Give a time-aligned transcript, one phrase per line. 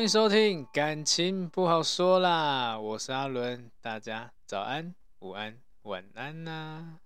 [0.00, 6.98] 欢迎收听，感情不好说啦，我是阿伦，大家早安、午安、晚安呐、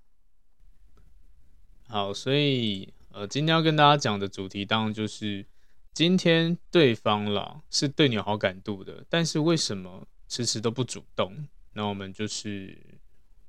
[1.88, 5.44] 好，所以呃，今天要跟大家讲的主题，当然就是
[5.92, 11.48] 今天对方啦是对你有好感度的，但是为什么迟迟都不主动？
[11.72, 12.78] 那我们就是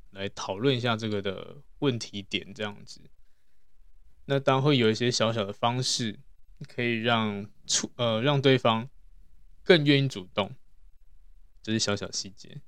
[0.09, 2.99] 来讨论一下这个的问题点，这样子。
[4.25, 6.17] 那当然会有一些小小的方式，
[6.67, 8.89] 可以让出呃让对方。
[9.65, 10.55] 更愿意主动，
[11.63, 12.61] 这是小小细节。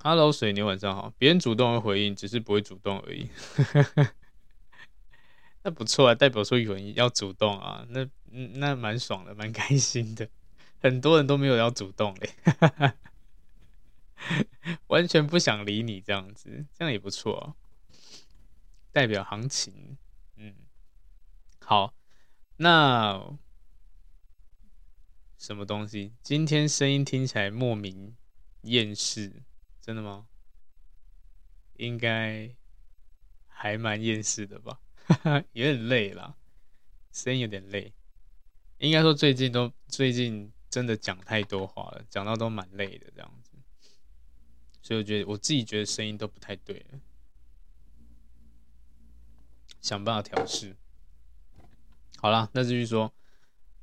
[0.00, 1.14] Hello，水牛，晚上好。
[1.16, 3.30] 别人主动会回应，只是不会主动而已。
[5.64, 10.28] 那不错啊，代表说有人要主动啊，那那蛮爽的，蛮开心的。
[10.82, 12.34] 很多人都没有要主动嘞，
[14.88, 17.56] 完全不想理你这样子，这样也不错，
[18.90, 19.96] 代表行情。
[20.36, 20.54] 嗯，
[21.60, 21.94] 好，
[22.56, 23.38] 那。
[25.42, 26.12] 什么东西？
[26.22, 28.14] 今天声音听起来莫名
[28.60, 29.42] 厌世，
[29.80, 30.28] 真的吗？
[31.78, 32.54] 应该
[33.48, 34.78] 还蛮厌世的吧，
[35.50, 36.36] 有点累了，
[37.10, 37.92] 声音有点累。
[38.78, 43.50] 应该说最近都最近真的讲太多话了，讲到都蛮累的这样子，
[44.80, 47.00] 所以我觉得我自己觉得声音都不太对了，
[49.80, 50.76] 想办法调试。
[52.18, 53.12] 好了，那继续说。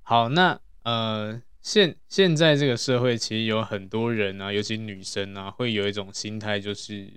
[0.04, 1.42] 好，那呃。
[1.70, 7.08] 现现在这个社会其实有很多人啊，尤其女生啊，会有一种心态，就是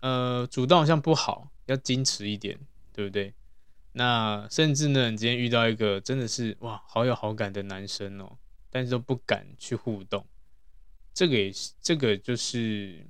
[0.00, 2.58] 呃，主动好像不好，要矜持一点，
[2.92, 3.32] 对不对？
[3.92, 8.36] 那甚至呢，你今天遇到一个真的是哇，好有好感的男生哦，
[8.68, 10.26] 但是都不敢去互动，
[11.14, 13.06] 这个也是这个就是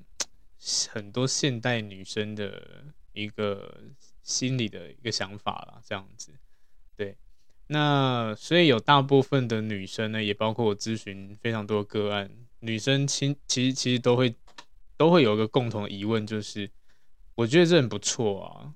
[0.92, 3.80] 很多现代女生的一个
[4.22, 6.30] 心理的一个想法啦，这样子，
[7.66, 12.30] 那所以有大部分的女生呢，也包括我咨询非常多个案，
[12.60, 14.34] 女生其其实其实都会
[14.98, 16.70] 都会有一个共同疑问，就是
[17.34, 18.74] 我觉得这很不错啊，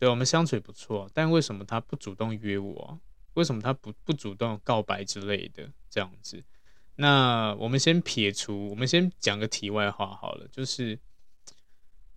[0.00, 2.98] 对，我们相处也不错，但为什么他不主动约我？
[3.34, 6.42] 为什么他不不主动告白之类的这样子？
[6.96, 10.98] 那我们先撇除，我们先讲个题外话好了，就是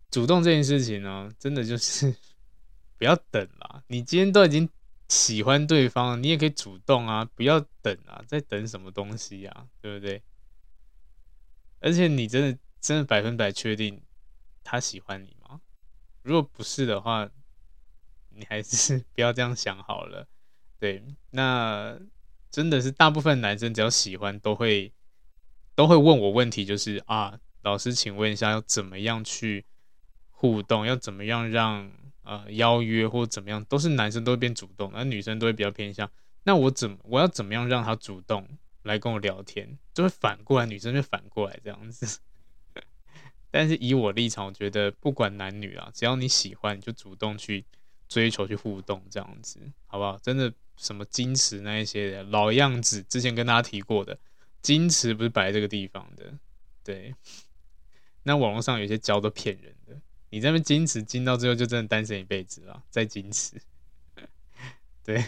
[0.09, 2.15] 主动这件事情呢，真的就是
[2.97, 4.67] 不要等啦，你今天都已经。
[5.07, 10.21] 喜欢对方，你也可以主动啊，不要等啊，在等什么东西呀、对不对？
[11.79, 14.01] 而且你真的真的百分百确定
[14.63, 15.61] 他喜欢你吗？
[16.23, 17.29] 如果不是的话，
[18.31, 20.27] 你还是 不要这样想好了。
[20.77, 21.01] 对，
[21.31, 21.97] 那
[22.51, 24.91] 真的是大部分男生只要喜欢，都会
[25.73, 29.65] 都会问我问题，就是啊，老师，请问一下，要怎么样去
[30.31, 30.85] 互动？
[30.85, 31.89] 要怎么样让？
[32.27, 36.11] 呃，邀约或怎么样，都是男生都会变主动，而女生都会比较偏向。
[36.43, 38.45] 那我怎我要怎么样让他主动
[38.83, 39.77] 来跟我聊天？
[39.93, 42.19] 就会反过来，女生就反过来这样子。
[43.49, 47.63] 但是以我立场，我觉得不管男女啊，只要你喜欢，就主动去
[48.09, 50.17] 追求、去互动这样子，好不好？
[50.17, 54.19] 真的什么矜持那一些的老样子，之前跟大家提过的，
[54.61, 56.33] 矜持不是摆这个地方的。
[56.83, 57.15] 对，
[58.23, 59.73] 那网络上有些教都骗人。
[60.29, 62.83] 你这边矜持，矜到最后就真的单身一辈子了。
[62.89, 63.61] 再矜持，
[65.03, 65.23] 对。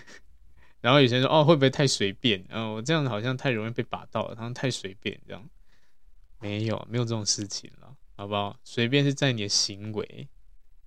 [0.81, 2.45] 然后有些人说：“哦，会不会太随便？
[2.49, 5.49] 哦，我这样好像太容易被把到了，他们太随便这样。”
[6.39, 8.57] 没有，没有这种事情了，好不好？
[8.63, 10.29] 随便是在你的行为。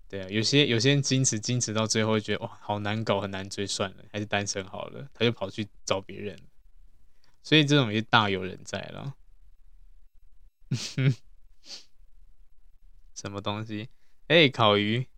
[0.09, 5.09] 对啊，有些有些人矜持，矜持到最后会觉得哇，好难搞，很难追，算了，还是单身好了。
[5.13, 6.39] 他就跑去找别人。
[7.43, 9.15] 所以这种也大有人在了。
[13.15, 13.91] 什么东西？
[14.29, 15.09] 哎、烤鱼，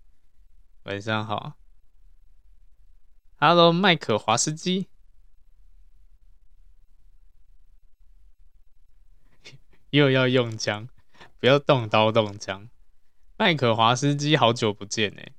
[0.85, 1.55] 晚上好
[3.37, 4.89] ，Hello，麦克华斯基，
[9.91, 10.89] 又要用枪，
[11.39, 12.69] 不要动刀动枪。
[13.37, 15.33] 麦克华斯基，好久不见哎！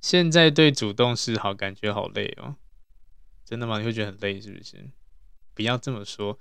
[0.00, 2.56] 现在对主动示好感觉好累哦，
[3.44, 3.78] 真的吗？
[3.78, 4.90] 你会觉得很累是不是？
[5.52, 6.38] 不要这么说。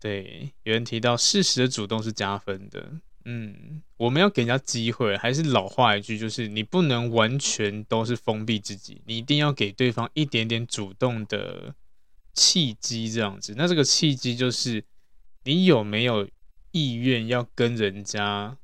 [0.00, 2.90] 对，有人提到适时的主动是加分的。
[3.26, 11.74] 嗯，我们要给人家机会，还是老话一句，就是你不能完全都是封闭自己，你一定要给对方一点点主动的
[12.32, 13.54] 契机，这样子。
[13.58, 14.82] 那这个契机就是
[15.44, 16.26] 你有没有
[16.72, 18.56] 意愿要跟人家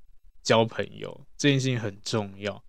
[0.43, 2.65] 交朋友，这件事情很重要。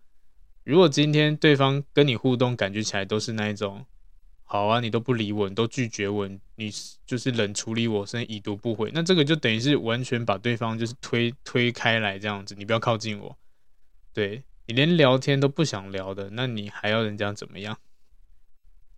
[0.65, 3.85] 如果今天对方跟你互动，感觉起来都是那一种。
[4.49, 6.71] 好啊，你都不理我，你都拒绝我，你
[7.05, 13.37] 就是冷处理我，甚至已读不回，那这个就等于是完全把对方就是推推开来这样子，你不要靠近我，
[14.13, 17.77] 对，你连聊天都不想聊的，那你还要人家怎么样？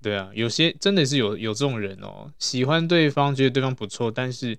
[0.04, 4.56] 对啊，有些真的是有有这种人哦，喜欢对方，觉得对方不错，但是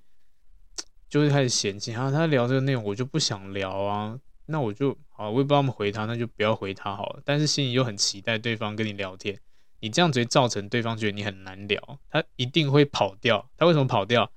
[1.09, 9.39] 就会开始嫌弃他，他聊这个内容我就不想聊啊，那我就好，我也不知道怎么回他，那就不要回他好了，但是心里又很期待对方跟你聊天。
[9.81, 13.51] 你这样子会造成对方觉得你很难聊，他一定会跑掉。
[13.57, 14.31] 他为什么跑掉？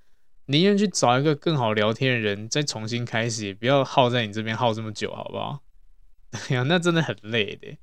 [0.46, 5.62] 宁愿去找一个更好聊天的人，再重新开始，不要耗在你这边耗这么久，好不好？
[6.32, 7.78] 对 呀，那真的很累的。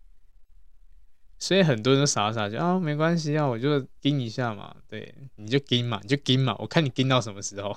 [1.38, 4.76] 所以很多人都傻傻就啊，没关系啊，我就盯一下嘛。
[4.86, 7.76] 对，你就盯嘛，你就盯嘛，我看你盯到什么时候。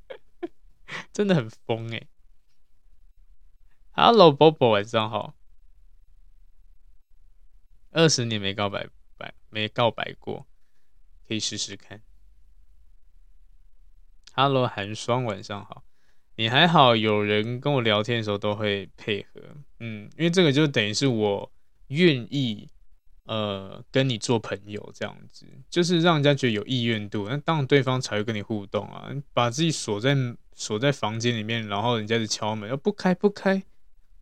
[1.12, 2.06] 真的很疯哎。
[3.90, 5.34] Hello，Bobo，晚上好。
[7.92, 10.46] 二十年没告白白没告白过，
[11.26, 12.00] 可以试试看。
[14.32, 15.82] Hello，寒霜，晚上好。
[16.36, 16.94] 你还好？
[16.94, 19.42] 有人跟我聊天的时候都会配合，
[19.80, 21.52] 嗯，因为这个就等于是我
[21.88, 22.68] 愿意
[23.24, 29.10] 呃跟你做朋友这样子，就是让人家觉得有意愿度，那当然对方才会跟你互动啊。
[29.34, 30.14] 把自己锁在
[30.54, 33.62] 锁在房间里面，然后人家就敲门，要不开不开，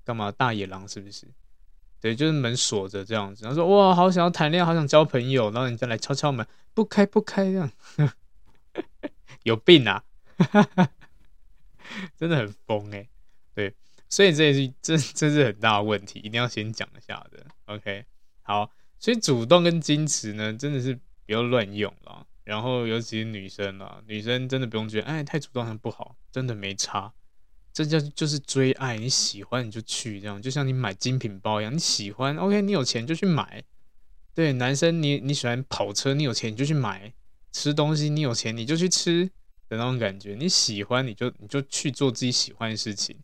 [0.05, 0.33] 干嘛？
[0.33, 1.29] 大野狼是不是？
[2.01, 3.45] 对，就是门锁着这样子。
[3.45, 5.51] 然后说哇，好想要谈恋爱，好想交朋友。
[5.51, 7.71] 然后人家来敲敲门，不开不开这样，
[9.43, 10.05] 有病啊！
[12.17, 13.09] 真的很疯哎。
[13.55, 13.75] 对，
[14.09, 17.45] 所以这也是这这是很大的问题，一定要先讲一下的。
[17.67, 18.05] OK，
[18.43, 18.71] 好，
[19.01, 20.95] 所以主动跟矜持呢，真的是
[21.27, 22.27] 不要乱用了。
[22.45, 27.13] 然后尤其是女生啊，女生真的不用觉得哎太主动很不好，真的没差。
[27.85, 33.63] 这叫就是追爱，你喜欢你就去，这样就像你买精品包一样，你喜欢，OK，你有钱就去买。
[34.35, 37.13] 对，男生你你喜欢跑车，你有钱你就去买。
[37.53, 39.25] 吃东西你有钱你就去吃
[39.69, 43.17] 的那种感觉，你喜欢你就你就去做自己喜欢的事情。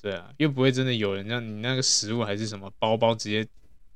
[0.00, 3.46] 对啊，又不会真的有人让你那个食物还是什么包包直接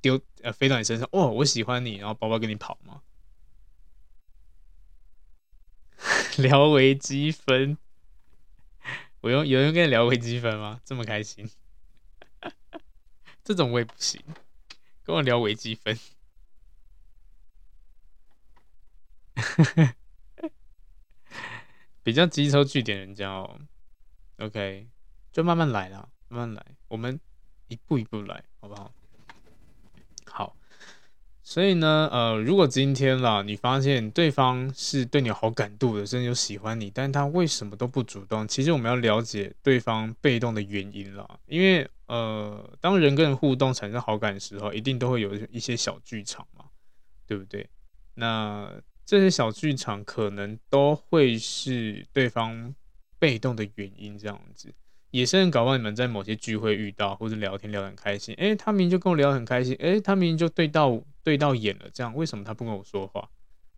[0.03, 3.01] 丢呃飞到你身上，哦，我喜欢你，然后包包跟你跑吗？
[6.37, 7.79] 聊微积分。
[9.25, 10.83] 我用有人跟你聊微积分吗？
[10.85, 11.49] 这么开心，
[13.43, 14.23] 这种我也不行。
[15.03, 15.99] 跟我聊微积分，
[22.03, 23.59] 比较机车据点人家哦。
[24.37, 24.91] OK，
[25.33, 27.19] 就慢慢来啦，慢慢来，我们
[27.69, 28.75] 一步一步来，好不？
[28.75, 28.93] 好。
[31.47, 38.49] 所以呢，呃，如果今天啦，你发现对方是对你有好感度的，甚至有喜欢你，但他为什么都不主动？
[38.49, 41.39] 其实我们要了解对方被动的原因啦。
[41.45, 46.65] 因为，呃，当人跟人互动产生好感的时候，一定都会有一些小剧场嘛，
[47.27, 47.69] 对不对？
[48.15, 48.73] 那
[49.05, 52.75] 这些小剧场可能都会是对方
[53.19, 54.73] 被动的原因，这样子。
[55.15, 63.31] 也是很搞不好你们在某些聚会遇到，或者聊天聊得很开心，诶，他明明就跟我聊得很开心，诶，他明明就对到对到眼了，这样为什么他不跟我说话？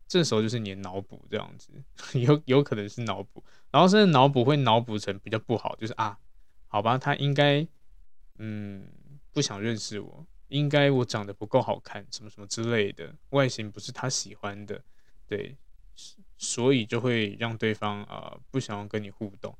[0.08, 1.70] 这时候就是你的脑补这样子，
[2.18, 6.18] 有有可能是脑补，然后甚至脑补会脑补成比较不好，就是啊，
[6.68, 7.68] 好吧，他应该
[8.38, 8.88] 嗯
[9.30, 14.82] 不想认识我，应该我长得不够好看，什么什么之类的，外形不是他喜欢的，
[15.26, 15.54] 对，
[16.38, 19.54] 所以就会让对方啊、呃、不想要跟你互动。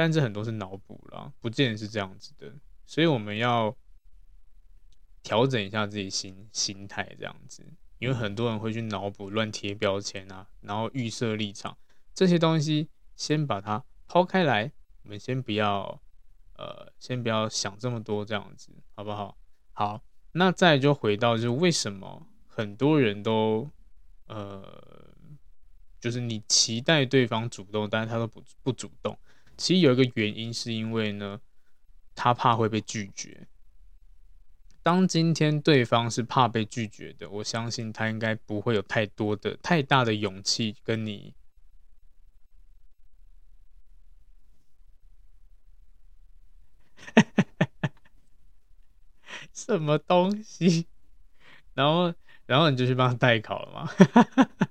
[0.00, 2.50] 但这很多是脑补啦，不见得是这样子的，
[2.86, 3.76] 所以我们要
[5.22, 7.62] 调整一下自己心心态，这样子，
[7.98, 11.76] 因为很多人会去脑补、乱贴标签啊，然后预设立场，
[12.14, 16.00] 这些东西先把它抛开来，我们先不要，
[16.54, 19.36] 呃，先不要想这么多，这样子，好不好？
[19.74, 20.02] 好，
[20.32, 23.68] 那再就回到，就是为什么很多人都，
[24.28, 24.82] 呃，
[26.00, 29.18] 就是你期待对方主动，但是他都不不主动。
[29.60, 31.38] 其实有一个原因，是因为呢，
[32.14, 33.46] 他怕会被拒绝。
[34.82, 41.34] 当今天对方是怕被拒绝的，我相信他应该不会有太多的、太大的勇气跟你。
[49.52, 50.86] 什么东西？
[51.74, 52.14] 然后，
[52.46, 53.92] 然后你就去帮他代考了吗？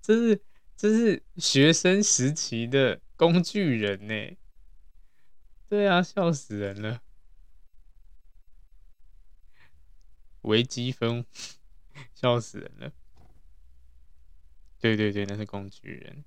[0.00, 0.40] 这是
[0.76, 4.36] 这是学生时期的工具人呢。
[5.68, 7.00] 对啊，笑死人了。
[10.42, 11.24] 微积分，
[12.14, 12.92] 笑死人了。
[14.78, 16.24] 对对对，那是工具人。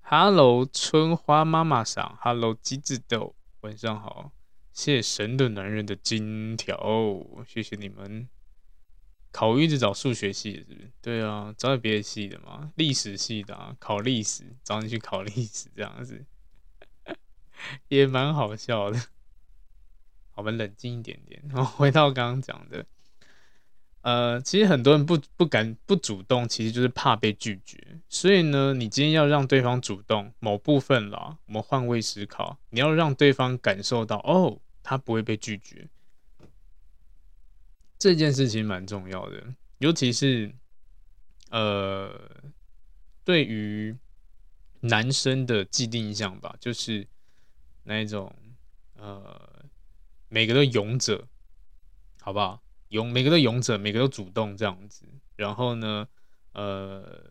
[0.00, 2.18] Hello，春花妈妈桑。
[2.20, 4.32] Hello，机智豆，晚上好。
[4.72, 8.28] 谢谢神的男人的金条，谢谢你们。
[9.36, 10.90] 考一直找数学系的是不是？
[11.02, 16.24] 对啊，找点别的系的嘛，历史系的啊，考历史，找你去考历史这样子，
[17.88, 18.98] 也蛮好笑的。
[20.36, 22.86] 我们冷静一点点，然 后回到刚刚讲的，
[24.00, 28.00] 呃，其实很多人不不敢不主动，其实就是怕被拒绝。
[28.08, 35.86] 所以呢，你今天要让对方主动某部分啦，我们换位思考，你要让对方感受到，哦，他不会被拒绝，
[37.98, 40.54] 这件事情蛮重要的，尤其是
[41.50, 42.30] 呃，
[43.24, 43.96] 对于
[44.80, 47.06] 男生的既定印象吧，就是
[47.84, 48.34] 那一种
[48.94, 49.64] 呃。
[50.28, 51.24] 每个都勇者，
[52.20, 52.60] 好不好？
[52.88, 55.06] 勇，每个都勇者，每个都主动这样子。
[55.36, 56.06] 然后呢，
[56.52, 57.22] 呃，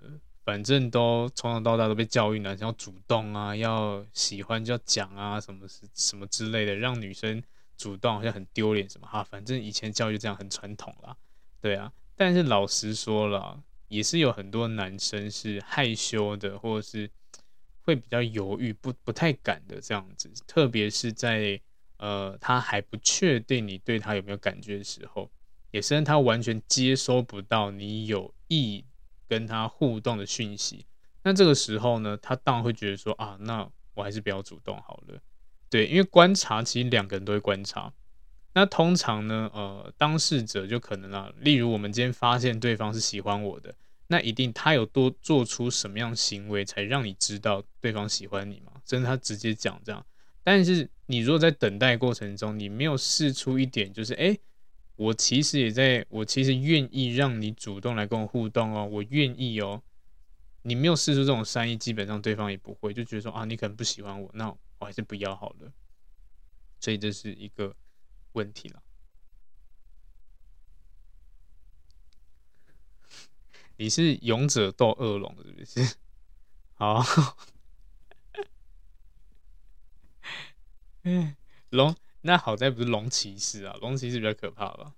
[0.45, 7.43] 反正都从小到大都被教育男生要主动啊，要喜欢就要讲啊，什么是什么之类的，让女生
[7.77, 9.23] 主动好像很丢脸什么哈。
[9.23, 11.15] 反正以前教育这样很传统啦，
[11.61, 11.91] 对啊。
[12.15, 17.09] 但是老实说了，也是有很多男生是害羞的，或者是
[17.81, 21.61] 会比较犹豫，不不太敢的这样子，特别是在。
[21.97, 25.31] 呃，他还不确定你对他有没有感觉的时候，
[25.71, 28.83] 也是他完全接收不到你有意
[29.29, 30.85] 跟他互动的讯息。
[31.23, 35.17] 那这个时候呢，他当然会觉得说啊，那我还是不要主动好了。
[35.69, 37.93] 对，因为观察其实两个人都会观察。
[38.53, 43.75] 那通常呢，呃，当事者就可能啊，例如我们今天发现对方是喜欢我的，
[44.07, 48.71] 那一定他有多做出什么样行为才让你知道对方喜欢你吗？
[48.85, 50.05] 甚至他直接讲这样。
[50.41, 54.37] 但是你如果在等待过程中，你没有试出一点，就是哎，
[54.95, 59.81] 我其实也在，我其实愿意让你主动来跟我互动哦，我愿意哦。
[60.61, 65.71] 你没有试出这种善意，基本上对方也不会，就觉得说啊，你可能不喜欢我，那我还是不要好了。
[66.79, 67.75] 所以这是一个
[68.33, 68.83] 问题了。
[73.77, 75.97] 你是勇者斗恶龙是不是？
[76.75, 77.03] 好。
[81.03, 81.35] 嗯，
[81.69, 84.95] 龙那好在不是龙骑士啊，龙骑士比较可怕吧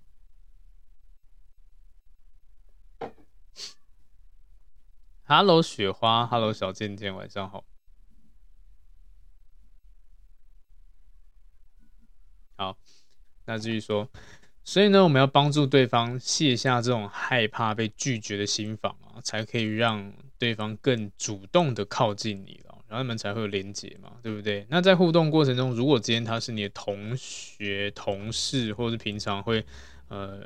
[5.24, 7.50] ？Hello 雪花，Hello 小贱贱，晚上。
[7.50, 7.64] 好，
[13.48, 14.06] 那继续说，
[14.62, 22.74] 所以呢，我们要帮助对方卸下这种害怕被拒绝的心防啊，才可以让对方更主动的靠近你了。
[22.86, 24.66] 然后他们才会有连接嘛，对不对？
[24.68, 29.64] 那在互动过程中，如果今天他是你的同学、同事，或者是平常会
[30.08, 30.40] 呃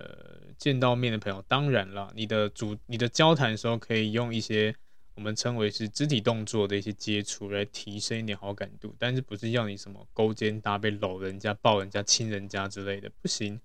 [0.57, 4.75] 见到面的朋友，当然了，你的主、你的交谈的时候，可以用一些
[5.15, 13.61] 我们称为是肢体动作的一些接触来提升一点好感度，但是不是要你什么勾肩搭背、搂人家、抱人家、亲人家之类的，不行，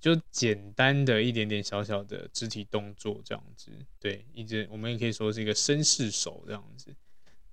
[0.00, 6.94] 就简单的一点点小小的肢体动作这样子，对，一直我们也可以说是一个绅士手这样子。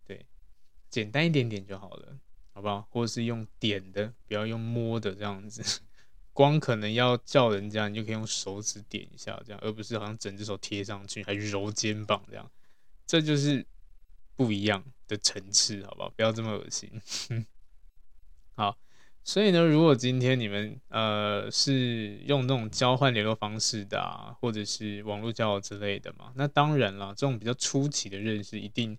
[0.06, 0.26] 对
[0.90, 2.18] 简单一点点就好了，
[2.54, 2.88] 好不好？
[2.90, 5.82] 或者是用点的，不要用摸的这样子。
[6.34, 12.52] 光可能要叫人家，你就可以用手指点一下，这样，而不是好像整只手贴上去，还揉肩膀这样。
[13.06, 13.66] 这就是
[14.36, 16.10] 不一样的层次，好不好？
[16.10, 16.90] 不要这么恶心。
[18.56, 18.78] 好，
[19.24, 28.98] 所以呢，如果今天你们呃是用那种交换联络方式的啊，或者是网络交友之类的嘛，那当然了，这种比较初期的认识一定。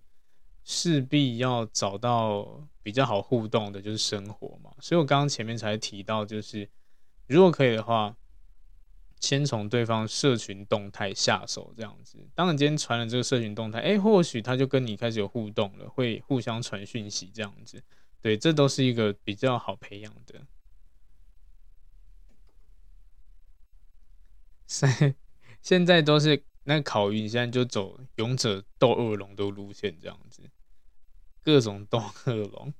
[0.67, 4.71] 势必要找到比较好互动的，就是生活嘛。
[4.79, 6.67] 所以我刚刚前面才提到，就是
[7.27, 8.17] 如果可以的话，
[9.19, 12.17] 先从对方社群动态下手，这样子。
[12.35, 17.81] 当你今天传了这个社群动态，哎，或许他就跟你开始有互动了，会互相传讯息，这样子。
[18.21, 20.45] 对，这都是一个比较好培养的。
[24.67, 25.15] 现
[25.61, 30.43] 现在都是那考运，现在就走勇者斗恶龙的路线，这样子。
[31.43, 32.73] 各种斗恶龙，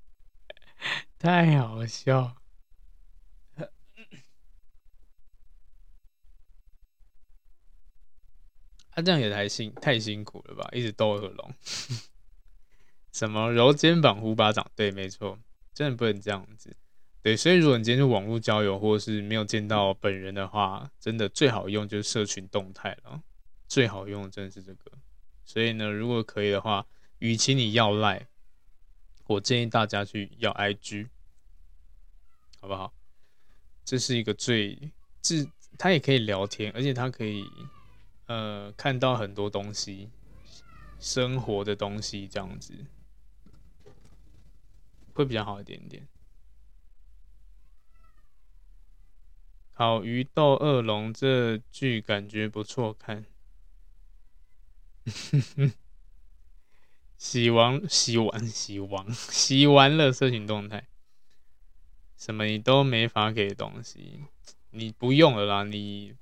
[1.18, 2.41] 太好笑。
[8.94, 10.68] 他、啊、这样也太辛太辛苦了吧？
[10.72, 11.54] 一直逗恶龙，
[13.10, 14.70] 什么揉肩膀、呼巴掌？
[14.76, 15.38] 对，没错，
[15.72, 16.76] 真的不能这样子。
[17.22, 23.22] 对，所以如果你今天是网络交友，或者是没有见到本人的话，真的最好用就是社群动态了。
[23.66, 24.92] 最好用的真的是这个。
[25.46, 26.86] 所以呢，如果可以的话，
[27.18, 28.28] 与其你要赖，
[29.26, 31.08] 我建议大家去要 IG，
[32.60, 32.92] 好不好？
[33.86, 37.46] 这是一个最，这他也可以聊天，而且他可以。
[38.26, 40.10] 呃，看到很多东西，
[40.98, 42.86] 生活的东西这样子，
[45.12, 46.08] 会比较好一点点。
[49.72, 53.26] 烤鱼斗恶龙这剧感觉不错看，
[57.18, 60.86] 洗完洗完洗完洗完了社群动态，
[62.16, 64.24] 什么你都没法给东西，
[64.70, 66.14] 你不用了啦，你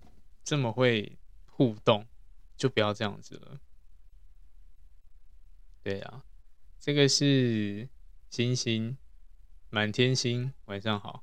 [0.43, 1.19] 这么会。
[1.61, 2.07] 互动
[2.57, 3.61] 就不要这样子了。
[5.83, 6.25] 对啊，
[6.79, 7.87] 这个是
[8.31, 8.97] 星星
[9.69, 11.23] 满天星，晚上好。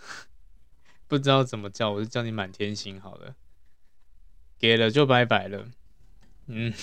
[1.08, 3.34] 不知道怎么叫，我就叫你满天星好了。
[4.58, 5.70] 给了就拜拜了。
[6.44, 6.74] 嗯，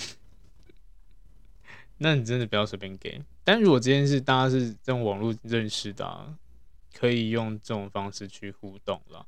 [1.98, 3.22] 那你真的不要随便给。
[3.44, 6.36] 但如果这件事大家是这种网络认识的啊，
[6.92, 9.24] 可以用这种方式去互动了。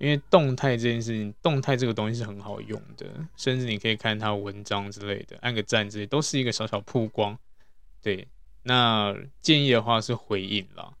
[0.00, 7.38] 因为动态这件事情，动态这个东西是很好用的，甚至你可以看它文章之类的，按个赞，这些都是一个小小曝光。
[8.00, 8.26] 对，
[8.62, 10.94] 那建议的话是回应啦，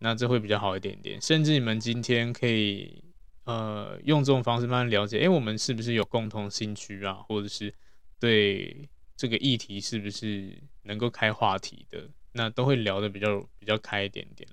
[0.00, 1.22] 那这会比较好一点点。
[1.22, 3.00] 甚至你们今天可以
[3.44, 7.72] 呃用这种方式慢慢了解，诶，我们是不是有共同兴趣啊，或者是
[8.18, 10.52] 对这个议题是不是
[10.82, 14.48] 能够开话题的，那都会聊得比较比较开一点点。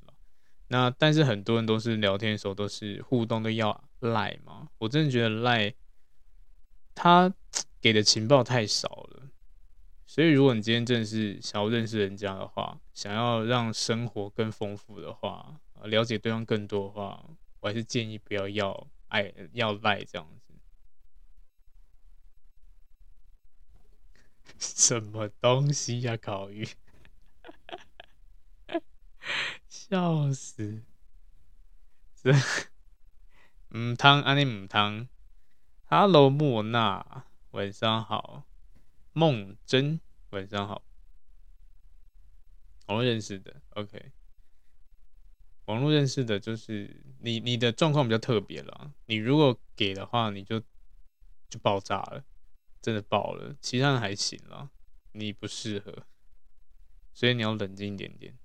[0.73, 5.71] 那但是很多人都是聊天的时候都是互动都要赖嘛，我真的觉得赖
[6.95, 7.31] 他
[7.79, 9.29] 给的情报太少了，
[10.07, 17.23] 所以如果你今天真的是想要认识人家的话，想要让生活更丰富的话，了解对方更多的话，
[17.59, 20.53] 我还是建议不要要爱要赖这样子。
[24.57, 26.67] 什么东西呀、烤鱼？
[29.93, 30.81] 笑死！
[32.15, 32.33] 这
[33.69, 35.07] 母汤安妮母汤
[35.85, 38.43] ，Hello 莫娜，晚上好。
[39.11, 40.01] 梦真，
[40.31, 40.83] 晚上好。
[42.87, 44.11] 网络认识的，OK。
[45.65, 48.95] 网络认识的，就是你，你的状况比较特别了。
[49.05, 50.59] 你如果给的话，你就
[51.51, 52.25] 就爆炸了，
[52.81, 53.55] 真的爆了。
[53.61, 54.71] 其他人还行了，
[55.11, 56.07] 你不适合，
[57.13, 58.35] 所以你要冷静一点点。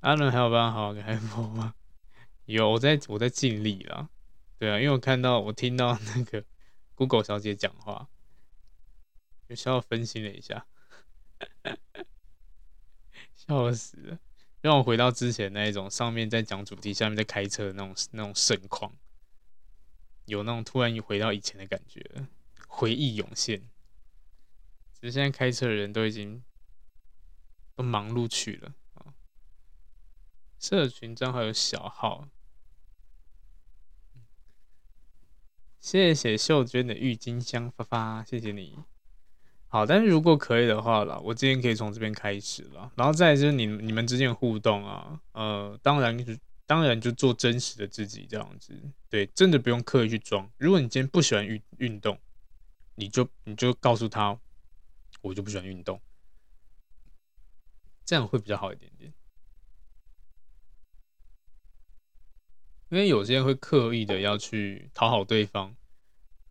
[0.00, 1.74] 阿伦还有办法好好开播吗？
[2.46, 4.08] 有，我在我在尽力了。
[4.58, 6.44] 对啊，因为我看到我听到那个
[6.94, 8.08] Google 小姐讲话，
[9.48, 10.66] 有稍微分析了一下，
[13.36, 14.18] 笑死了，
[14.60, 18.92] 让我回到之前那一种上面在讲主题，下面在开车的那种那种盛况，
[20.24, 22.02] 有那种突然回到以前的感觉，
[22.66, 23.68] 回忆涌现。
[24.94, 26.42] 只是现在开车的人都已经
[27.76, 28.74] 都忙碌去了。
[30.60, 32.28] 社群账号有小号，
[35.80, 38.78] 谢谢秀娟的郁金香发发，谢谢你。
[39.68, 50.46] 好，但是如果可以的话啦，我今天可以从这边开始了，然后再就是你你们之间的互动啊，呃，当然就当然就做真实的自己这样子，对，真的不用刻意去装。
[50.58, 52.20] 如果你今天不喜欢运运动，
[52.96, 54.38] 你就你就告诉他，
[55.22, 55.98] 我就不喜欢运动，
[58.04, 59.10] 这样会比较好一点点。
[62.90, 65.74] 因为有些人会刻意的要去讨好对方，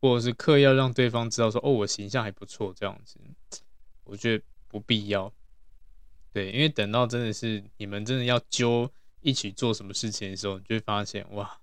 [0.02, 3.20] 或者是刻意要让对方知道说，哦，我形象还不错这样子，
[4.06, 5.32] 我觉得不必要。
[6.32, 8.90] 对，因为等到真的是你们真的要揪
[9.22, 11.60] 一起做什么事情的时候，你就会发现，哇，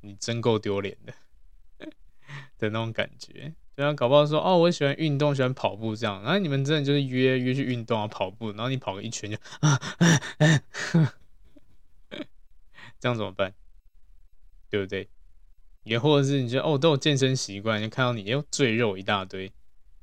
[0.00, 1.14] 你真够丢脸的
[2.58, 3.54] 的那种感觉。
[3.74, 10.06] 对啊，搞不好说，哦，我喜欢运动，喜欢跑步这样，然后你们真的就是约约去运动啊，跑步，然后你跑个一圈就啊，啊，
[10.90, 11.14] 啊，
[12.98, 13.54] 这样怎么办？
[14.70, 15.08] 对不对？
[15.82, 19.50] 也或者是你觉得哦，都有健身习惯，就看到你又赘肉一大堆，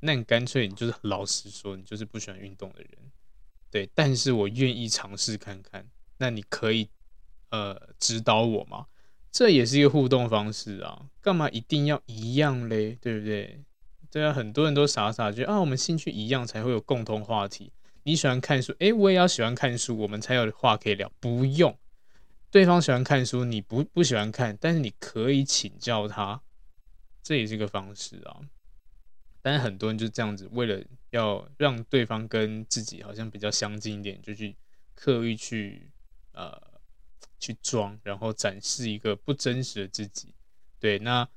[0.02, 2.92] 那你干脆你就是老实说，你就是不喜欢运动的人。
[3.72, 5.88] 对，但是我愿意尝试看看。
[6.18, 6.90] 那你可以
[7.52, 8.88] 呃指导我吗？
[9.32, 12.98] 这也是一个互动方式啊，干嘛一定要一样嘞？
[13.00, 13.64] 对不对？
[14.10, 17.72] 对啊，很多人都傻傻觉得啊，我们兴趣一样才会有共同话题。
[18.04, 21.12] 你喜欢看书，哎，我也要喜欢看书，我们才有话可以聊。
[21.20, 21.78] 不用，
[22.50, 26.42] 对方喜欢看书，你不不喜欢看，但是你可以请教他，
[27.22, 28.40] 这也是一个方式啊。
[29.42, 34.56] 但是很多人就这样子，为了要让对方跟自己好像比较相近一点，就去
[34.96, 35.92] 刻意去
[36.34, 36.60] 呃
[37.40, 40.34] 去装，然后展示一个不真实的自己。
[40.80, 41.28] 对，那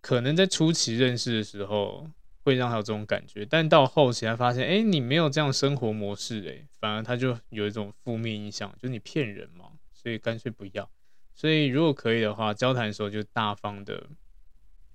[0.00, 2.08] 可能在初期认识的时候
[2.44, 9.65] 会让他有这种感觉，但到后期他发现，哎，你没有这样生活模式，哎，反而他就有一种负面印象，就是你骗人嘛，
[10.06, 10.88] 所以干脆不要。
[11.34, 14.06] 所以如果可以的话，交谈的时候就大方的。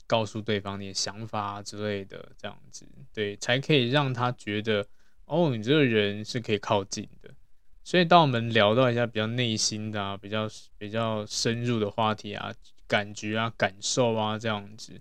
[0.08, 4.86] 告诉对方你的想法之类的，这样子对，才可以让他觉得
[5.24, 7.34] 哦，你这个人是可以靠近的。
[7.82, 12.54] 所以当我们聊到一下比较内心的啊，比较比较深入的话题啊，
[12.88, 15.00] 感觉啊、感受啊这样子，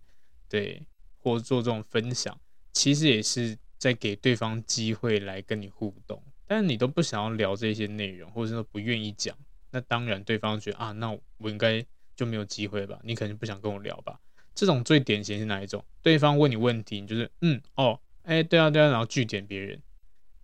[0.49, 0.81] 对，
[1.16, 2.40] 或做这种分享，
[2.73, 6.23] 其实也是在给对方机会来跟你互动。
[6.46, 9.37] 但是你都不想要聊这些内容，或者说不愿意讲，
[9.70, 11.85] 那当然对方觉得啊，那我应该
[12.16, 12.98] 就没有机会吧？
[13.02, 14.20] 你可能不想跟我聊吧？
[14.54, 15.85] 这种最典型是哪一种？
[16.02, 19.80] 对方问你问题，你就是嗯哦，哎对啊对啊，然后句点别人，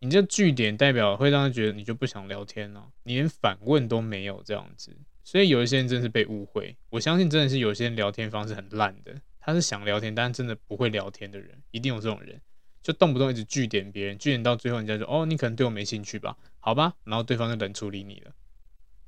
[0.00, 6.76] 你这句点代表会让他觉得你就不想聊天了，你连反问都没有这样子，所以有一些人真的是被误会。
[6.90, 12.40] 我相信真的是有些人聊天方式很烂的，他是想聊天，但是真的不会聊天的人，一定有这种人，
[12.82, 16.36] 就动不动一直句点别人，句点到最后人家说哦，你可能对我没兴趣吧？
[16.60, 18.32] 好吧，然后对方就冷处理你了。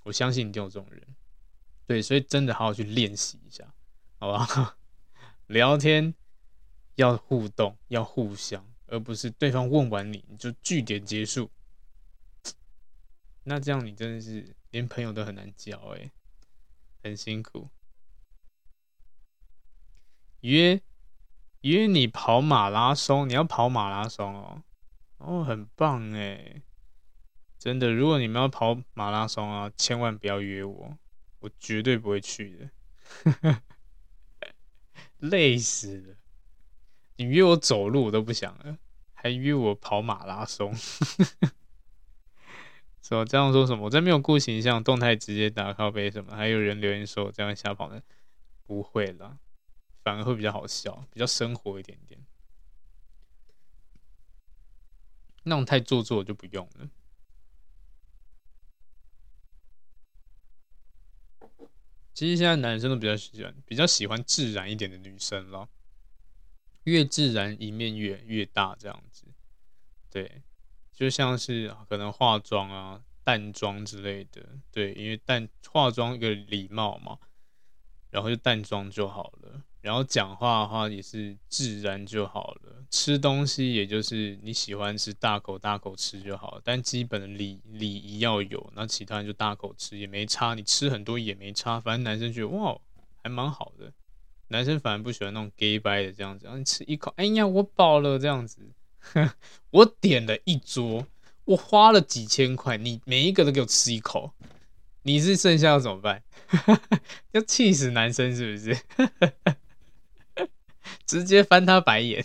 [0.09, 1.07] 我相信一定有这种人，
[1.87, 3.75] 对，所以真的好好去练习一下，
[4.19, 4.79] 好吧？
[5.49, 6.15] 聊天
[6.95, 11.51] 要互动，要互相，而不是对方问完你，你就句点结束。
[13.45, 16.11] 那这样你真的是连朋友都很难交哎，
[17.03, 17.69] 很辛苦。
[20.41, 20.81] 约
[21.61, 24.63] 约你跑马拉松，你要跑马拉松哦，
[25.19, 26.63] 哦，很棒哎，
[27.59, 30.97] 真的，如果你们要跑马拉松啊，千万不要约我，
[31.41, 33.63] 我绝对不会去的。
[35.19, 36.17] 累死了！
[37.17, 38.79] 你约我走路我都不想了，
[39.13, 40.73] 还约我跑马拉松？
[43.03, 43.87] 说这样说什么？
[43.87, 46.37] 我在没有顾形象，动态直接打靠背什么？
[46.37, 48.01] 还有人留言说我这样瞎跑的，
[48.63, 49.39] 不会啦，
[50.05, 52.25] 反而会比较好笑，比较生活一点点。
[55.43, 56.89] 那种太做作就不用了。
[62.19, 65.69] 其实现在男生都比较喜欢比较喜欢自然一点的女生咯，
[66.83, 69.25] 越自然一面越越大这样子，
[70.11, 70.43] 对，
[70.93, 77.17] 就像是可能化妆啊、淡妆之类的，对，因为淡化妆一个礼貌嘛，
[78.11, 79.63] 然后就淡妆就好了。
[79.89, 92.79] 然后讲话的话也是自然就好了，吃东西也就是你喜欢吃大口大口吃就好了，但基本的礼礼仪要有，那其他人就大口吃也没差，你吃很多也没差，反正男生觉得哇
[93.23, 93.91] 还蛮好的，
[94.49, 98.59] 男生反而不喜欢那种 gay 掰的这样子，然后你吃一口，哎呀我饱了这样子，
[99.71, 101.07] 我点了一桌，
[101.47, 104.33] 我花了几千块，你每一个都给我吃一口，
[105.05, 106.23] 你是剩下要怎么办？
[107.33, 108.79] 要气死男生是不是？
[111.09, 112.25] 直接翻他白眼。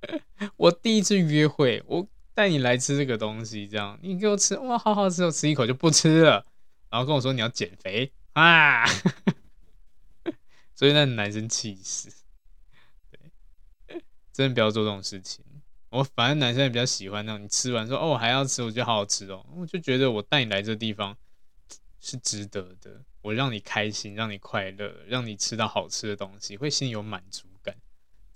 [0.56, 6.46] 我第一次约会，我带你来吃这个东西，这样你给我吃，哇，好好吃，我吃一口就不吃了，
[6.88, 8.86] 然后跟我说你要减肥啊，
[10.74, 12.08] 所以那男生气死。
[13.10, 14.02] 对，
[14.32, 15.44] 真的不要做这种事情。
[15.90, 21.14] 我反正男生也比较喜欢那种，你吃完说哦，我还要吃，我觉得好好吃哦，我就觉得我带你来这地方
[22.00, 23.02] 是值得的。
[23.20, 27.47] 我让你开心，让你快乐，让你吃到好吃的东西，会心里有满足，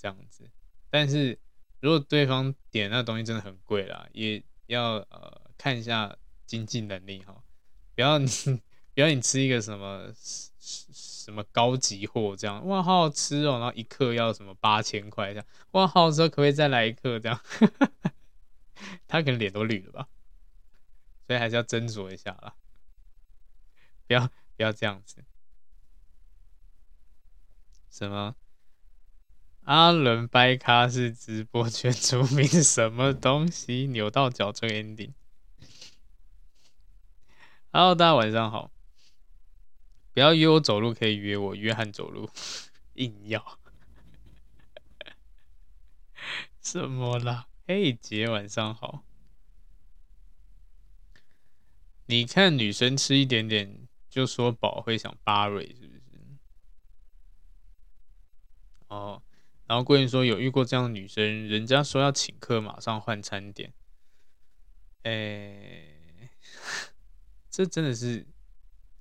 [0.03, 0.51] 这样子。
[0.91, 1.39] 但是
[1.81, 7.43] 如果对方点那东西真的很贵啦，也要呃看一下经济能力哈，
[7.95, 8.27] 不要你
[8.95, 10.13] 不要你吃一个什么
[10.59, 17.41] 什么高级货这样，哇，好好吃哦，然后一克要什么八千块这样，哇，好好吃，可不可以再来一克这样？
[19.09, 20.09] 他可能脸都绿了吧，
[21.27, 22.55] 所以还是要斟酌一下啦，
[24.07, 24.29] 不要。
[24.55, 25.25] 不要这样子。
[27.91, 28.37] 什么？
[29.65, 33.87] 阿伦掰咖是直播圈出名什么东西？
[33.93, 35.13] 扭到脚这个 ending。
[37.71, 38.73] Hello，大家晚上好。
[40.13, 42.29] 不要约我走路，可以约我约翰走路。
[42.95, 43.59] 硬要。
[46.61, 47.47] 什么啦？
[47.67, 49.05] 嘿，姐，晚上好。
[52.07, 53.89] 你看女生吃一点点。
[54.11, 56.03] 就说饱会想巴瑞是不是？
[58.89, 59.23] 哦，
[59.73, 63.73] 然后桂林说有遇过这样的女生，人家说要请客，马上换餐点。
[65.05, 66.29] 欸，
[67.49, 68.27] 这真的是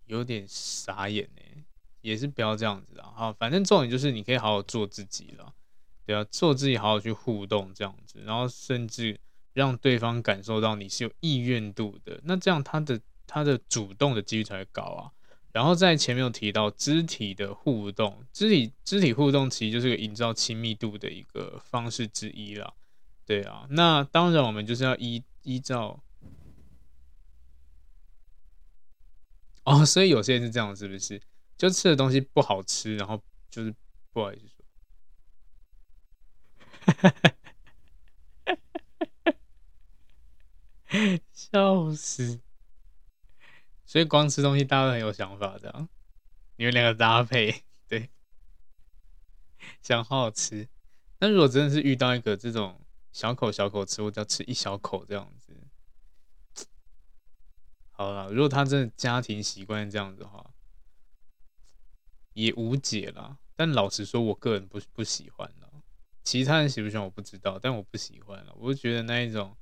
[0.05, 1.65] 有点傻眼哎，
[1.99, 3.11] 也是不要这样子啊。
[3.13, 5.53] 好，反正重点就是你可以好好做自己了，
[6.05, 9.19] 对啊，做自己，好好去互动这样子，然后甚至
[9.51, 15.11] 让对方感受到你是有意愿度的，那这样他的他的主动的几率才会高啊。
[15.53, 22.73] 然后在前面有提到肢体的互动，肢体肢体互动其实就是个营造亲密度的一个方式之一啦。
[23.25, 26.01] 对啊，那当然我们就是要依依照
[29.63, 31.21] 哦，所以有些人是这样，是不是？
[31.57, 33.73] 就吃的东西不好吃，然后就是
[34.11, 34.63] 不好意思
[40.89, 42.39] 说， 笑死。
[43.91, 45.89] 所以光吃东西，大家都很有想法，这样
[46.55, 48.09] 你们两个搭配， 对，
[49.81, 50.69] 想好好吃。
[51.19, 52.79] 那如果真的是遇到一个这种
[53.11, 56.65] 小口小口吃，我只要吃一小口这样子，
[57.91, 60.53] 好了，如果他真的家庭习惯这样子的话，
[62.31, 63.39] 也无解了。
[63.57, 65.69] 但老实说，我个人不不喜欢了。
[66.23, 68.53] 其他人喜不喜欢我不知道，但我不喜欢了。
[68.55, 69.57] 我就觉得那一种，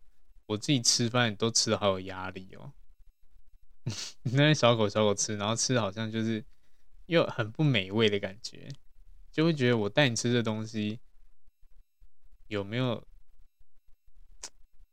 [0.45, 2.71] 我自己吃饭都吃的好有压力哦。
[4.23, 6.43] 你 那小口小口吃，然后吃的好像就是
[7.07, 8.69] 又很不美味的感觉，
[9.31, 10.99] 就会觉得我带你吃这东西
[12.47, 13.07] 有没有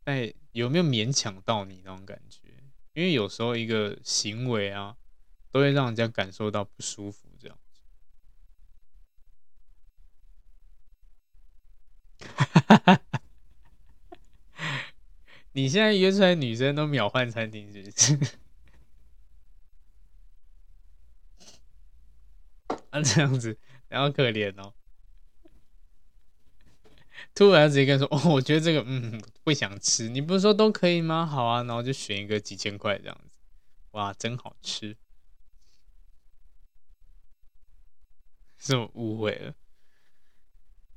[0.05, 2.41] 带有没有勉强到你那种感觉？
[2.95, 4.97] 因为有时候一个行为啊，
[5.51, 7.83] 都会让人家感受到不舒服，这样子。
[15.53, 17.83] 你现在约出来女生都秒换餐厅，是
[18.17, 18.39] 不是？
[23.03, 24.75] 这样子，然后可怜哦。
[27.35, 30.09] 突然直接跟说：“哦，我觉得这个，嗯，不想吃。
[30.09, 31.25] 你不是说都可以吗？
[31.27, 33.39] 好啊，然后就选一个几千块这样子。
[33.93, 34.97] 哇，真好吃。
[38.59, 39.55] 是我误会了。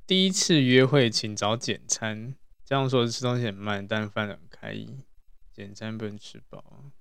[0.07, 2.35] 第一次约会，请找简餐。
[2.65, 5.03] 这样说吃东西很慢，但饭很开心。
[5.51, 6.91] 简餐不能吃饱。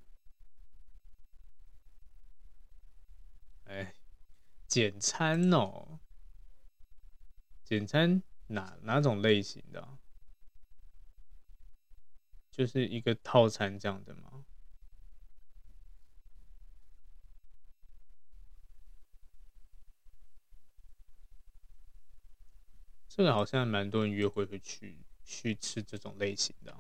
[4.69, 5.99] 简餐哦，
[7.65, 9.99] 简餐哪哪种类型的？
[12.53, 14.45] 就是一个套餐这样的吗？
[23.09, 26.77] 这个好像蛮多人约会会去去吃这种类型的。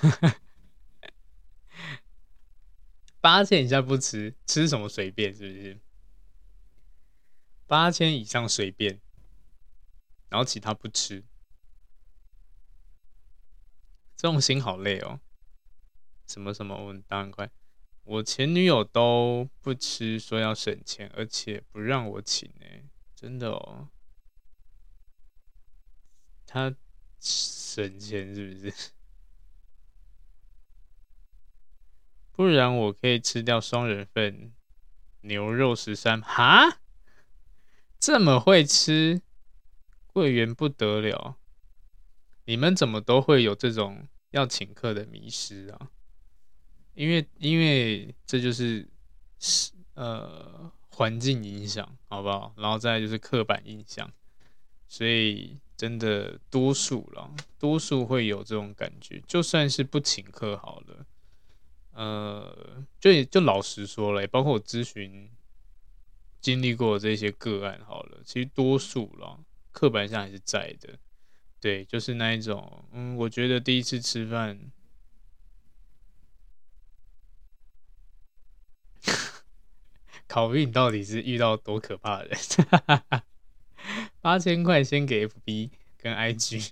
[3.20, 5.80] 八千以下不吃，吃什么随便，是不是？
[7.66, 9.00] 八千以上随便，
[10.28, 11.24] 然后其他不吃，
[14.16, 15.18] 这种心好累哦。
[16.28, 16.76] 什么什么？
[16.76, 17.50] 我当然快，
[18.04, 22.66] 我前女友都不吃，说要省钱，而且不让我请呢，
[23.14, 23.88] 真的哦。
[26.46, 26.72] 她
[27.18, 28.92] 省钱是不是？
[32.36, 34.52] 不然我可以吃掉双人份
[35.22, 36.80] 牛肉十三哈，
[37.98, 39.22] 这么会吃，
[40.06, 41.36] 柜员不得了！
[42.44, 45.90] 你们怎么都会有这种要请客的迷失啊？
[46.92, 48.86] 因为因为这就是
[49.38, 52.52] 是呃环境影响，好不好？
[52.58, 54.12] 然后再就是刻板印象，
[54.86, 61.06] 所以真的多数了，多数会有这种感觉，就算是不请客好了。
[61.96, 65.30] 呃，就就老实说了，包括我咨询
[66.42, 69.40] 经历过这些个案，好了，其实多数了，
[69.72, 70.98] 刻板印象还是在的。
[71.58, 74.70] 对，就是那一种，嗯，我觉得第一次吃饭，
[80.28, 82.38] 考虑你到底是遇到多可怕的人，
[84.20, 86.70] 八千块先给 FB 跟 IG。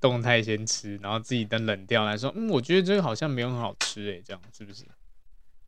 [0.00, 4.86] 动态先吃，然后自己等冷掉来说，嗯，我觉得这个好像没有很好吃诶，这样是不是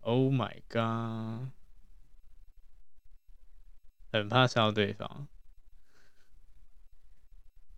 [0.01, 1.49] ？Oh my god，
[4.13, 5.27] 很怕笑对方，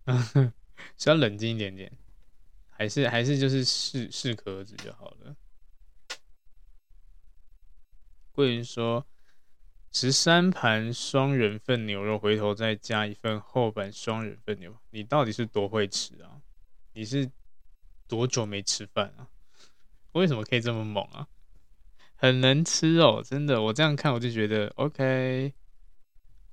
[0.96, 1.92] 需要冷静一点点，
[2.70, 5.36] 还是还是就是适适可而止就好了。
[8.32, 9.06] 贵人说，
[9.90, 16.37] 十三盘双人份牛肉，回头再加一份厚版双人份牛，你到底是多会吃啊？
[16.98, 17.30] 你是
[18.08, 19.28] 多久没吃饭啊？
[20.14, 21.28] 为什么可以这么猛啊？
[22.16, 23.62] 很能吃哦，真的。
[23.62, 25.54] 我这样看我就觉得 OK，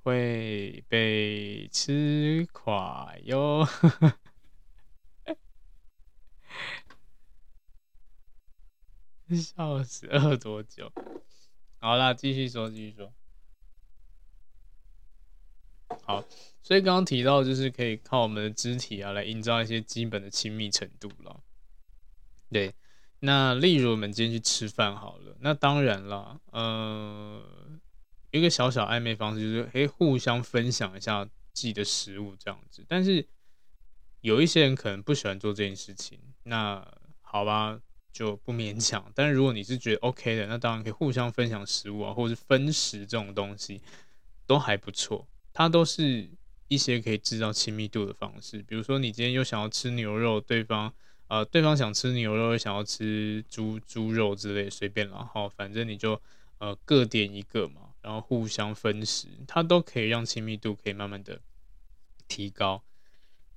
[0.04, 3.66] 会被吃垮哟。
[9.28, 10.92] 笑死，饿多久？
[11.78, 13.12] 好啦，继续说，继续说。
[16.02, 16.24] 好，
[16.62, 21.40] 所以刚刚提到，就是可以靠我们的肢体啊，来营造一些基本的亲密程度了。
[22.50, 22.74] 对，
[23.20, 27.42] 那例如我们今天去吃饭好了，那当然了，呃，
[28.30, 32.84] 一个小小暧昧方式就是可以互相分享一下自己的食物这样子。
[32.88, 33.26] 但是
[34.20, 36.86] 有一些人可能不喜欢做这件事情，那
[37.20, 37.80] 好吧。
[38.12, 43.82] 就不勉强，但是如果你是觉得 OK 的，那当然可以互相分享食物啊，或者是分食这种东西
[44.46, 45.28] 都还不错。
[45.58, 46.28] 它都是
[46.68, 48.62] 一些可以制造亲密度的方式。
[48.64, 50.92] 比如说，你今天又想要吃牛肉，对方
[51.28, 56.20] 呃，对方想吃牛肉，又想要吃猪猪肉之类，随便啦，好，反正你就
[56.58, 61.40] 呃各点一个嘛，然后互相分食，它都可以让亲密度可以慢慢的
[62.28, 62.82] 提高。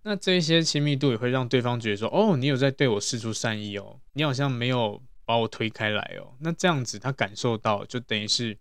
[0.03, 6.33] 那这些亲密度也会让对方觉得说，哦，你有在对我释出善意哦，你好像没有把我推开来哦。
[6.39, 8.57] 那这样子他感受到，就等于是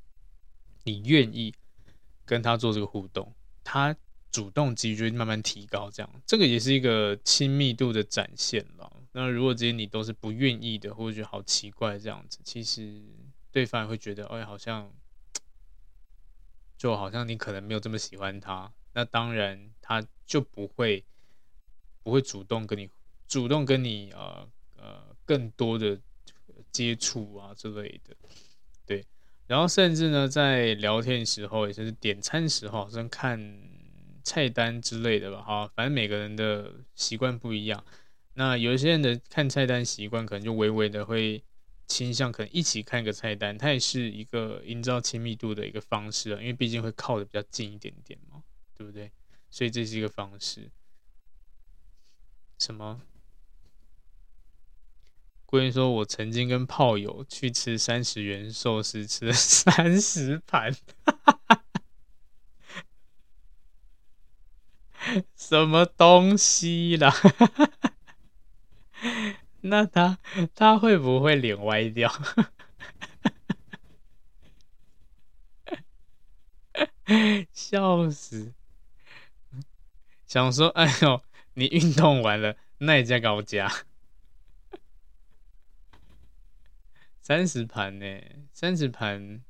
[0.83, 1.55] 你愿意
[2.29, 3.97] 跟他做这个互动，他
[4.31, 5.91] 主动机就会慢慢提高。
[5.91, 8.93] 这样，这个也是一个亲密度的展现了。
[9.13, 13.03] 那如果这些你都是不愿意的，或者觉得好奇怪这样子，其实
[13.51, 14.93] 对方也会觉得，哎，好像
[16.77, 18.71] 就好像你可能没有这么喜欢他。
[18.93, 21.05] 那当然，他就不会。
[22.05, 22.89] 不会主动跟你
[23.27, 26.01] 主动跟你呃呃更多的
[26.73, 28.17] 接触啊之类的，
[28.87, 29.05] 对，
[29.49, 33.59] 然后甚至呢在聊天时候，也就是点餐时候，好像看
[34.23, 37.83] 菜单之类的吧，哈，反正每个人的习惯不一样。
[38.35, 41.43] 那有一些人的看菜单习惯可能就微微的会
[41.89, 48.43] 倾向可能一起看一个菜单，它也是一个营造亲密度的一个方式啊，因为毕竟会靠的比较近一点点嘛，
[48.77, 49.11] 对不对？
[49.51, 50.71] 所以这是一个方式。
[52.59, 53.01] 什么？
[55.51, 60.71] 贵人说，我曾经跟炮友去吃三十元寿司，吃了三十盘，
[65.35, 67.11] 什么东西啦？
[69.63, 70.19] 那他
[70.55, 72.13] 他会不会脸歪掉？
[77.55, 78.53] 笑死！
[80.27, 81.23] 想说，哎呦。
[81.55, 83.69] 你运动完了，那也加高加
[87.29, 88.07] 三十盘呢？
[88.55, 89.45] 三十盘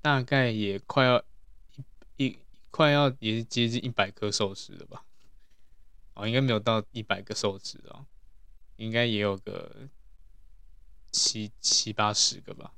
[0.00, 1.22] 大概也快要
[2.16, 2.38] 一,一
[2.70, 5.04] 快要也是接近一百颗寿司了吧？
[6.14, 8.06] 哦，应该没有到一百个寿司哦，
[8.76, 9.90] 应该也有个
[11.10, 12.72] 七七八十个吧。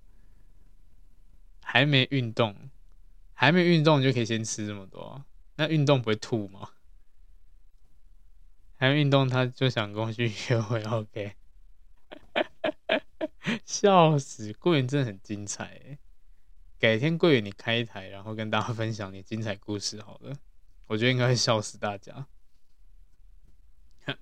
[1.62, 2.70] 还没运动，
[3.34, 5.24] 还没运动就可以先吃这么多？
[5.54, 6.70] 那运动不会吐吗？
[8.74, 11.37] 还没运动，他就想跟我去约会，OK？
[12.34, 13.00] 哈哈哈
[13.64, 15.98] 笑死，桂圆真的很精彩！
[16.78, 20.36] 改天桂圆你开一台，然后跟大家分享你精彩故事好了，
[20.88, 22.26] 我觉得应该会笑死大家。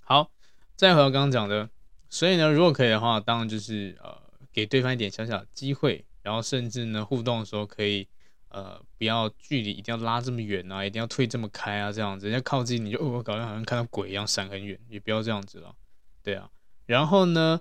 [0.00, 0.30] 好，
[0.76, 1.68] 再回到刚刚讲的，
[2.08, 8.08] 所以呢，如果可以的话，当然就是呃，给对方一点小小的机会，然后甚至呢，互动的时候可以。
[8.50, 15.74] 呃，不要距离一定要拉这么远啊，一定要退这么开啊，这样子，人家靠近你就哦，搞得好像看到鬼一样闪很远，也不要这样子了，
[16.22, 16.50] 对啊。
[16.86, 17.60] 然后呢，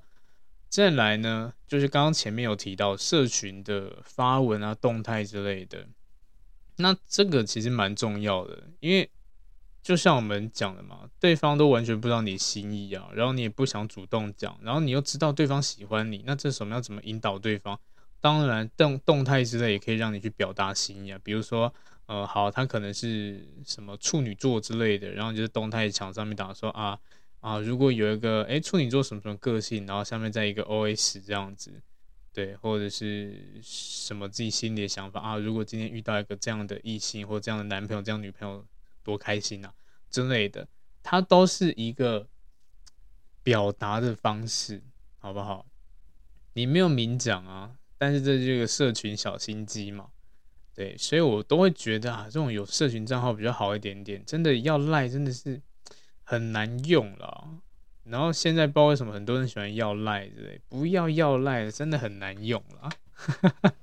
[0.67, 5.87] 再来呢，就是刚刚前面有提到社群的发文啊、动态之类的，
[6.77, 9.09] 那这个其实蛮重要的，因为
[9.83, 17.79] 就像我们讲的嘛，对方都完全不知道你心意啊，然后你也不想主动讲，然后你又知道对方喜欢你，那这时候我们要怎么引导对方？
[18.21, 21.19] 当然，动动态之类也可以让你去表达心意啊。
[21.23, 21.73] 比如说，
[22.05, 26.99] 呃，好，他可能是什么处女座之类的，然后就是动态墙上面打说啊
[27.39, 31.81] 啊，如果有一个哎处女座什么什么个性，然后下面再一个 OS 这样子，
[32.33, 38.65] 对，或者是什么自己心里的想法啊，如果今天遇到一个这样的异性或这样的男朋友、这样女朋友，
[39.01, 39.73] 多开心啊
[40.09, 40.67] 之类的，
[41.01, 42.27] 它都是一个
[43.43, 44.83] 表达的方式，
[45.19, 45.65] 好不好？
[46.53, 47.75] 你没有明讲啊。
[47.99, 50.07] 但是这就是个社群小心机嘛，
[50.73, 54.23] 对，所以我都会觉得啊，这种有社群账号比较好一点点。
[54.25, 55.61] 真的要赖，真的是
[56.23, 57.49] 很难用了。
[58.05, 62.89] 然后现在不知道为什么很多人喜欢要赖之类，不要要赖，真的很难用了。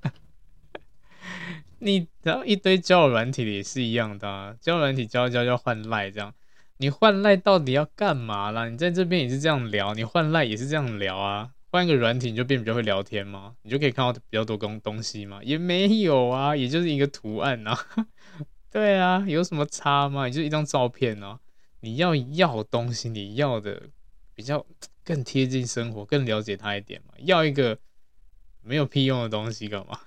[1.77, 6.33] 你然后一堆交友软体的也是一样的啊，交友软体交一交就要换赖这样，
[6.77, 8.67] 你换赖到底要干嘛啦？
[8.67, 11.51] 你在这边也是这样聊，你换赖也是这样聊啊。
[11.77, 13.55] 换一个软体你就变比较会聊天吗？
[13.61, 15.39] 你就可以看到比较多东东西吗？
[15.43, 17.77] 也没有啊，也就是一个图案啊。
[18.71, 20.27] 对啊，有什么差吗？
[20.27, 21.39] 也就一张照片呢。
[21.81, 23.89] 你要要东西，你要的
[24.33, 24.65] 比较
[25.03, 27.13] 更贴近生活，更了解他一点嘛。
[27.19, 27.77] 要一个
[28.63, 29.99] 没有屁用的东西干嘛？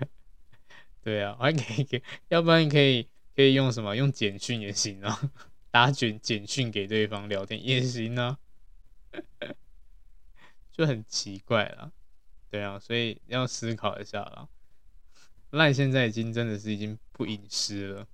[1.04, 3.94] 对啊，还可以给，要不然你可以可以用什么？
[3.94, 5.30] 用简讯也行啊，
[5.70, 8.38] 打卷简讯给对方聊天也行啊，
[10.76, 11.90] 就很奇怪了。
[12.50, 14.46] 对啊，所以要思考一下了。
[15.50, 18.06] 赖现在已经真的是已经不隐私了，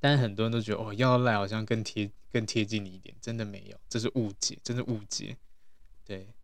[0.00, 5.36] 但很多人都觉得哦，要赖好像更贴更贴近你一点，真的没有，这是误解，真的误解，
[6.04, 6.34] 对，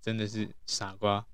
[0.00, 1.24] 真的是傻瓜。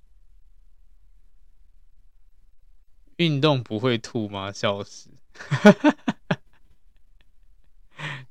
[3.16, 4.52] 运动不会吐吗？
[4.52, 5.08] 笑死！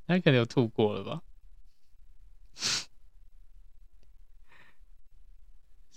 [0.06, 1.24] 他可能有吐过了吧？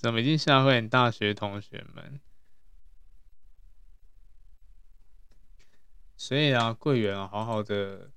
[0.06, 2.20] 怎么已经吓坏你大学同学们？
[6.16, 8.12] 所以啊，桂圆啊，好好的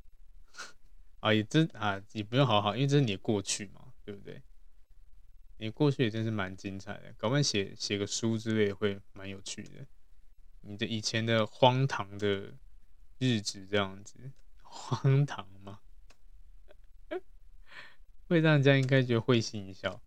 [1.19, 4.39] 啊，也真啊，也不用好好，因为这是你的过去嘛，对不对？
[5.57, 9.87] 你过去也真是蛮精彩的，搞不好写写个书之类会蛮有趣的。
[10.61, 12.53] 你的以前的荒唐的
[13.17, 14.31] 日子这样子，
[14.61, 15.79] 荒唐吗？
[18.29, 19.99] 会让人家应该觉得会心一笑。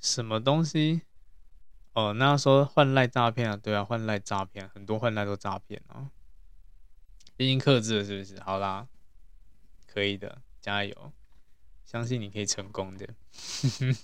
[0.00, 1.02] 什么东西？
[1.92, 3.56] 哦，那说换赖诈骗啊？
[3.56, 6.10] 对啊，换赖诈骗，很多换赖都诈骗啊。
[7.36, 8.40] 已经克制了，是不是？
[8.40, 8.86] 好啦，
[9.86, 11.12] 可以的，加油。
[11.84, 13.08] 相信你可以成功的，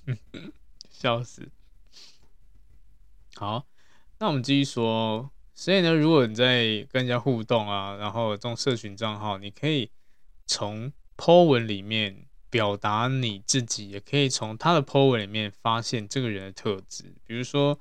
[0.91, 1.49] 笑死。
[3.37, 3.67] 好，
[4.19, 5.31] 那我们继续说。
[5.55, 9.91] 所以呢，如果你在跟人家互动啊，然后这种社群账号，你可以
[10.47, 12.26] 从 po 文里面
[12.57, 17.05] 表达你自己，也可以从他的 po 文里面发现这个人的特质。
[17.27, 17.79] 比如说，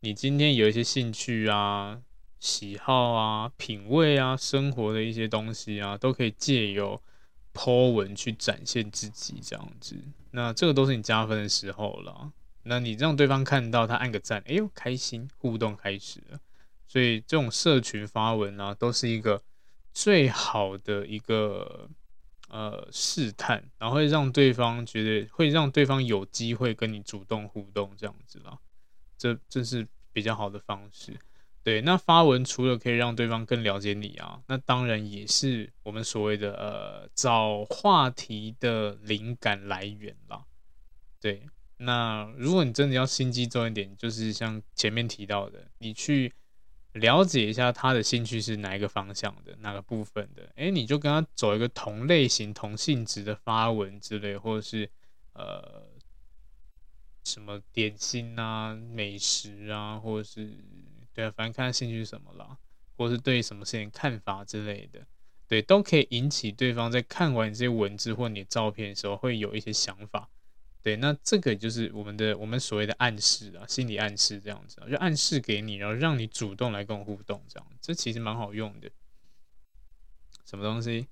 [0.00, 2.00] 你今天有一些兴趣啊、
[2.38, 7.02] 喜好啊、品味啊、生活的一些东西啊，都可以借由。
[7.54, 9.94] po 文去展现自己这样子，
[10.30, 12.32] 那这个都是你加分的时候了。
[12.62, 16.40] 那你让对方看到，他按个赞，哎呦开心，互动开始了。
[16.88, 19.42] 所以这种社群发文啊，都是一个
[19.92, 21.90] 最好的一个
[22.52, 28.56] 呃试探，然后会让对方觉得，会让对方有机会跟你主动互动这样子啦。
[29.18, 31.18] 这这是比较好的方式。
[31.64, 40.44] 对，那发文除了可以让对方更了解你啊，那当然也是我们所谓的呃找话题的灵感来源啦。
[41.20, 41.46] 对，
[41.76, 46.32] 那如果你真的要心机重一点，就是像前面提到的，你去
[46.92, 54.88] 了解一下他的兴趣是哪一个方向的，哪个部分的，哎，你就跟他走一个同类型、同性质的发文之类，或者是
[55.32, 55.86] 呃
[57.24, 60.56] 什么点心啊、美食啊，或者是。
[61.14, 62.56] 对啊，反正看他兴趣是什么啦，
[62.96, 65.06] 或是对什么事情看法之类的，
[65.46, 70.30] 对，都可以引起对方在看完这些文字或你照片的时候会有一些想法。
[70.82, 78.90] 对，那这个就是我们的我们所谓的暗示啊，心理暗示这样子，就暗示给你，然后让你主动来跟我互动，这样，这其实蛮好用的。
[80.44, 81.06] 什么东西？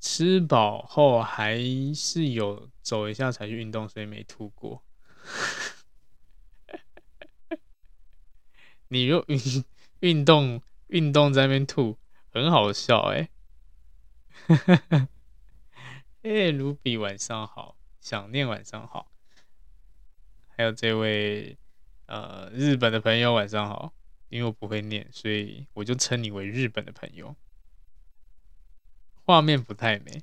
[0.00, 1.60] 吃饱后还
[1.94, 4.82] 是有走一下才去运动，所以没吐过。
[8.88, 9.38] 你又运
[10.00, 11.96] 运动运动在那边吐，
[12.32, 13.28] 很好笑哎、
[14.48, 15.08] 欸！
[16.22, 19.12] 哎，卢比晚上好，想念晚上好，
[20.48, 21.56] 还有这位
[22.06, 23.94] 呃日本的朋友晚上好，
[24.28, 27.36] 因为我不会念，所以我就称你为日本的朋友。
[29.24, 30.20] 画面不太美，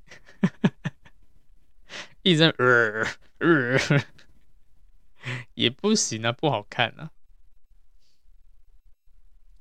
[2.21, 3.01] 一直呃
[3.37, 3.79] 呃，
[5.55, 7.11] 也不行啊，不好看啊。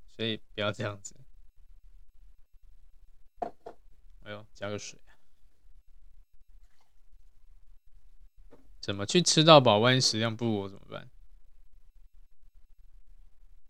[0.08, 1.14] 所以不要这样子。
[4.24, 4.98] 哎呦，加个水。
[8.88, 9.80] 怎么去吃到饱？
[9.80, 11.10] 万一食量不如我怎么办？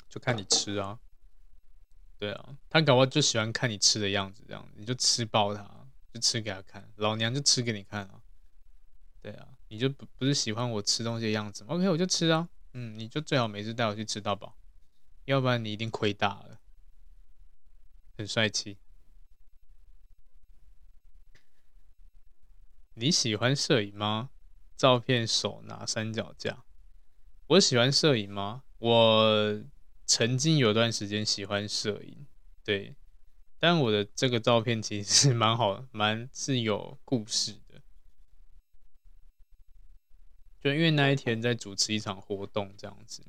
[0.09, 1.01] 就看你吃啊。
[2.21, 6.89] 对啊，他搞不好就喜欢看你吃的样子，这样你就吃爆他，就吃给他看。
[6.95, 8.23] 老娘就吃给你看啊。
[9.21, 12.49] 对啊，你就不不是喜欢我吃东西的样子？OK，我就吃啊。
[12.75, 14.57] 嗯，你就最好每次带我去吃到饱。
[15.25, 16.61] 要不然你一定亏大了，
[18.17, 18.79] 很帅气。
[22.95, 24.31] 你喜欢摄影吗？
[24.79, 26.65] 照片手拿三脚架。
[27.49, 28.63] 我喜欢摄影吗？
[28.79, 29.61] 我
[30.07, 32.27] 曾经有段时间喜欢摄影，
[32.65, 32.95] 对，
[33.59, 37.83] 但我的这个照片其实蛮好， 蛮是有故事的。
[40.61, 43.23] 就因为那一天在主持一场活动这样子，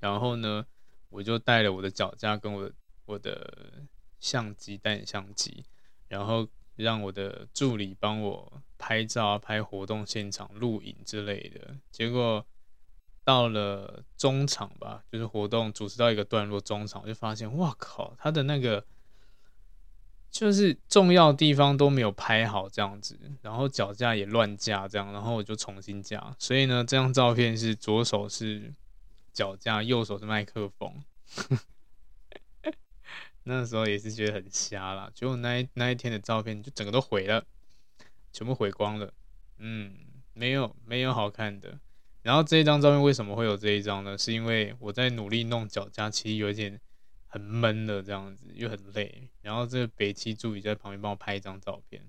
[0.00, 0.66] 然后呢，
[1.10, 3.82] 我就带了我的脚架跟我的我的
[4.20, 5.64] 相机，单眼相机，
[6.08, 11.76] 然后让我的助理帮我拍照啊、拍活动现场、录影之类的。
[11.90, 12.44] 结果
[13.24, 18.84] 到了中场吧，就是活动主持到一个段落，中场我就发现，哇靠，他的那个。
[20.30, 26.34] 就是重要地方都没有拍好这样子，然后脚架也乱架这样，然后我就重新架。
[26.40, 28.74] 所以呢，这张照片是左手是
[29.32, 30.92] 脚架，右手是麦克风。
[33.44, 37.46] 那时候也是觉得很瞎啦，结果那一那一天的照片就整个都毁了，
[38.32, 39.14] 全部毁光了。
[39.58, 39.96] 嗯，
[40.32, 41.78] 没有没有好看的。
[42.22, 44.18] 然后这一张照片为什么会有这一张呢？
[44.18, 46.80] 是因为我在努力弄脚架，其实有一点。
[47.26, 49.28] 很闷的这样子，又很累。
[49.42, 52.00] 然后这个北七助理在旁边帮我拍一张照片，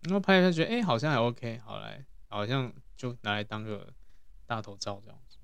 [0.00, 3.94] 然后拍一下觉得哎、好像还 OK，好来，好像就拿来当个
[4.44, 5.38] 大头照这样子。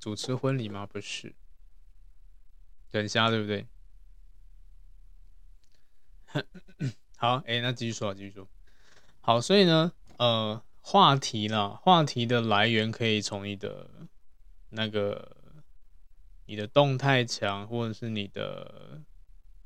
[0.00, 0.84] 主持婚礼吗？
[0.84, 1.32] 不是，
[2.98, 3.66] 很瞎对不对？
[7.16, 8.48] 好，哎、欸，那继续说，继续说。
[9.20, 13.90] 好，所以呢，呃，话题啦，话题的来源可以从你的
[14.70, 15.36] 那个。
[16.46, 19.00] 你的动态墙，或者是你的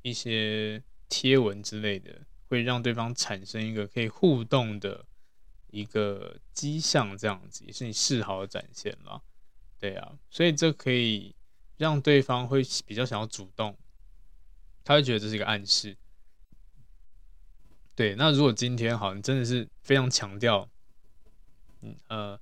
[0.03, 5.05] 一些贴文之类的，会让对方产生一个可以互动的
[5.73, 9.21] 一个迹象，这样子也是你示好的展现了。
[9.81, 11.35] 对啊，所以这可以
[11.79, 13.75] 让对方会比较想要主动，
[14.85, 15.97] 他会觉得这是一个暗示。
[17.95, 20.69] 对，那如果今天好，你真的是非常强调，
[21.81, 22.39] 嗯呃。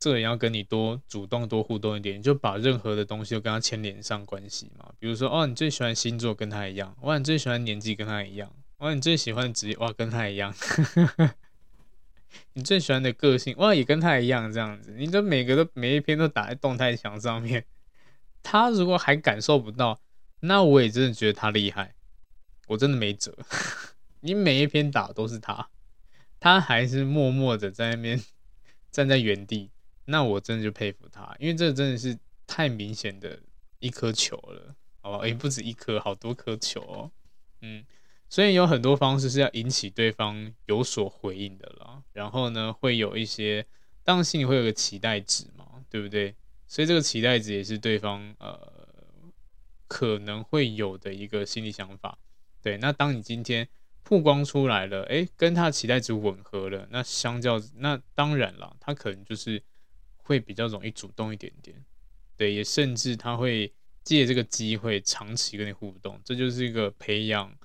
[0.00, 4.92] 这个人要跟你多主动、多互动一点，你就把任何的东西都跟他牵连上关系嘛。
[4.96, 10.54] 比如说，哦，你最喜欢星座跟他一样，哇，你最喜欢年纪跟他一样，哇，你最喜欢的职业哇跟他一样，
[12.54, 17.64] 你最喜欢的个性哇也跟他一样，这样子，你就每个都每一篇都打在动态墙上面。
[18.42, 20.00] 他如果还感受不到，
[20.40, 21.94] 那我也真的觉得他厉害，
[22.68, 23.36] 我真的没辙。
[24.20, 25.68] 你每一篇打都是他，
[26.40, 28.20] 他还是默默的在那边
[28.90, 29.70] 站在原地。
[30.06, 33.38] 那我真的就佩服他，因为这真的是太明显的
[33.78, 35.26] 一颗球了，好吧？
[35.26, 37.10] 也不止一颗，好多颗球哦。
[37.60, 37.84] 嗯，
[38.30, 42.02] 所以有很多方式是要引起对方有所回应的啦。
[42.14, 43.66] 然后呢，会有一些，
[44.02, 46.34] 当然心里会有个期待值嘛，对不对？
[46.68, 48.72] 所以这个期待值也是对方呃
[49.88, 52.16] 可能会有的一个心理想法。
[52.62, 53.68] 对，那当你今天
[54.04, 59.60] 曝光出来了，诶，跟他期待值吻合了，那相较那当然了，他可能就是。
[60.28, 61.86] 会比较容易主动一点点，
[62.36, 63.72] 对，也甚至他会
[64.04, 67.56] 借这个机会长期跟你互动，这就是一个培养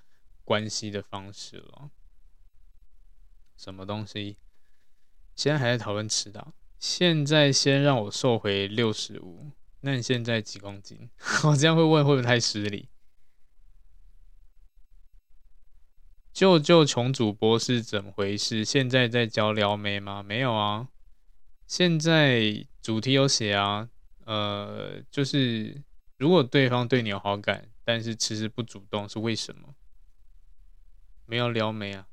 [0.45, 1.91] 关系的方式了。
[3.57, 4.37] 什么东西？
[5.35, 6.53] 现在还在讨论迟到？
[6.83, 11.09] 现在先让我瘦回六十五，那你现在几公斤？
[11.47, 12.89] 我这样会问会不会太失礼？
[16.33, 18.65] 救救穷主播是怎么回事？
[18.65, 20.21] 现在在教撩妹吗？
[20.21, 20.89] 没有啊。
[21.65, 23.89] 现在主题有写啊，
[24.25, 25.81] 呃，就是
[26.17, 29.73] 如果对方对你有好感，但是迟迟不主动，是为什么？
[31.27, 32.05] 没有撩妹啊，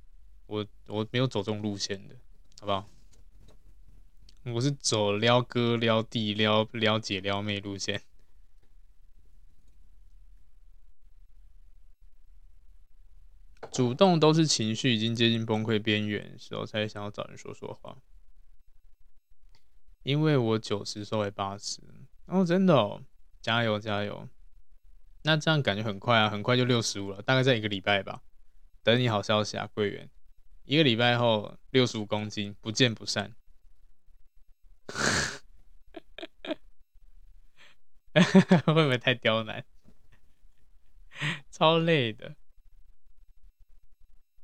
[0.46, 2.14] 我我没有走这种路线的，
[2.60, 2.88] 好不好？
[4.44, 8.02] 我是走撩哥、撩弟、撩撩姐、撩妹路线。
[13.70, 17.98] 主动都是情绪已经接近崩溃边缘时候，才想要找人说说话。
[20.02, 21.82] 因为我九十瘦为八十，
[22.24, 23.04] 哦，真的哦，
[23.42, 24.26] 加油加油！
[25.22, 28.22] 那这样感觉很快啊，很快就六十五了，大概在一个礼拜吧。
[28.82, 30.10] 等你好消息啊，桂圆，
[30.64, 33.36] 一个礼拜后六十五公斤，不见不散。
[38.64, 39.64] 会不会太刁难？
[41.50, 42.34] 超累的，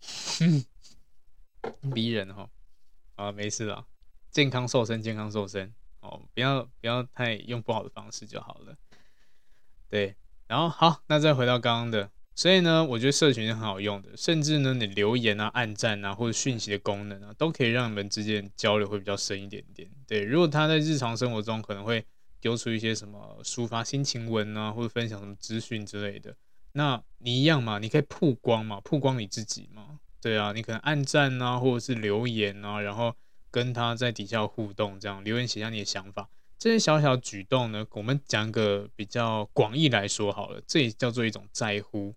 [1.94, 2.50] 逼人哈、哦！
[3.16, 3.86] 啊，没事了。
[4.30, 8.76] 健康瘦身，健康瘦身哦，不要不要太用不好的方式就好了。
[9.88, 10.16] 对，
[10.46, 19.88] 然后好，那再回到刚刚的，所以呢，我觉得社群是很好用的，甚至呢，你留言啊、按赞啊或者讯息的功能啊，都可以让你们之间交流会比较深一点点。
[20.06, 22.04] 对，如果他在日常生活中可能会
[22.40, 26.36] 丢出一些什么抒发心情文啊，或者分享什么资讯之类的，
[26.72, 29.98] 那你一样嘛，你可以曝光嘛，曝光你自己嘛。
[30.20, 33.16] 对啊，你可能按赞啊，或者是留言啊，然后。
[33.48, 36.28] 跟他在底下互动，这样留言写下你的想法，
[36.58, 42.14] 这些小小举动呢，我们讲个比较广义来说好了，这也叫做一种在乎，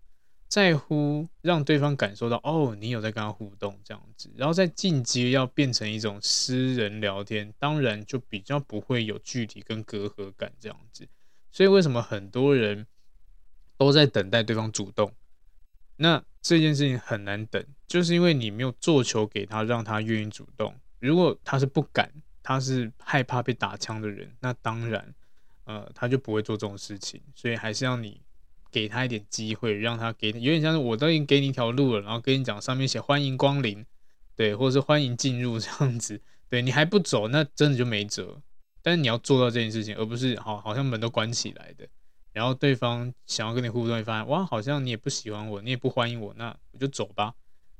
[0.49, 11.07] 在乎让对方感受到哦，你有在跟他互动这样子，然后再进阶要变成一种私人聊天，当然就比较不会有距离跟隔阂感这样子。
[11.51, 12.87] 所以为什么很多人
[13.77, 15.13] 都在等待对方主动？
[15.97, 20.73] 那这件事情很难等，就是因为你没有做球给他，让他愿意主动。
[20.99, 25.13] 如果他是不敢，他是害怕被打枪的人，那当然，
[25.65, 27.21] 呃，他就不会做这种事情。
[27.35, 28.19] 所以还是要你
[28.71, 33.85] 给他一点机会，让他给，有点像是我都已经给你一条路了，然后跟你讲上面写欢迎光临，
[34.35, 38.41] 对，或者是欢迎进入 这样子，对，你还不走，那真的就没辙。
[38.81, 41.87] 但是你要做到这件事情，而不是好好像门都关起来的。
[42.31, 47.33] 然后对方想要跟你互动，会发现哇，好像你也不喜欢我，你也不欢迎我，那我就走吧。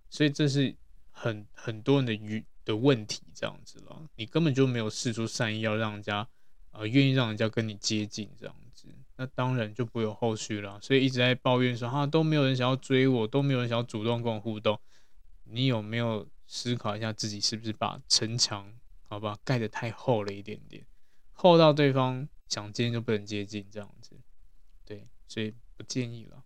[0.09, 0.75] 所以这是
[1.11, 3.95] 很很多人的语的问题，这样子了。
[4.15, 6.27] 你根本就没有试出善意，要让人家
[6.71, 8.55] 呃愿意让人家跟你接近，这样，
[9.19, 10.79] 那当然就不会有后续了。
[10.81, 14.79] 所以一直在抱怨说哈，都没有人想要追我，都没有人想要主动跟我互动。
[15.43, 18.73] 你有没有思考一下自己是不是把城墙
[19.09, 20.85] 好吧盖得太厚了一点点，
[21.33, 24.15] 厚到对方想接近就不能接近这样子？
[24.85, 26.43] 对所以不建议了。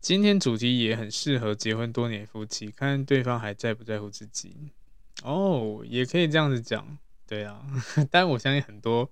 [0.00, 4.70] 今天主题也很适合结婚多年夫妻，看对方还在不在乎自己。
[5.22, 7.66] 哦，也可以这样子讲，对啊。
[8.10, 9.10] 但我相信很多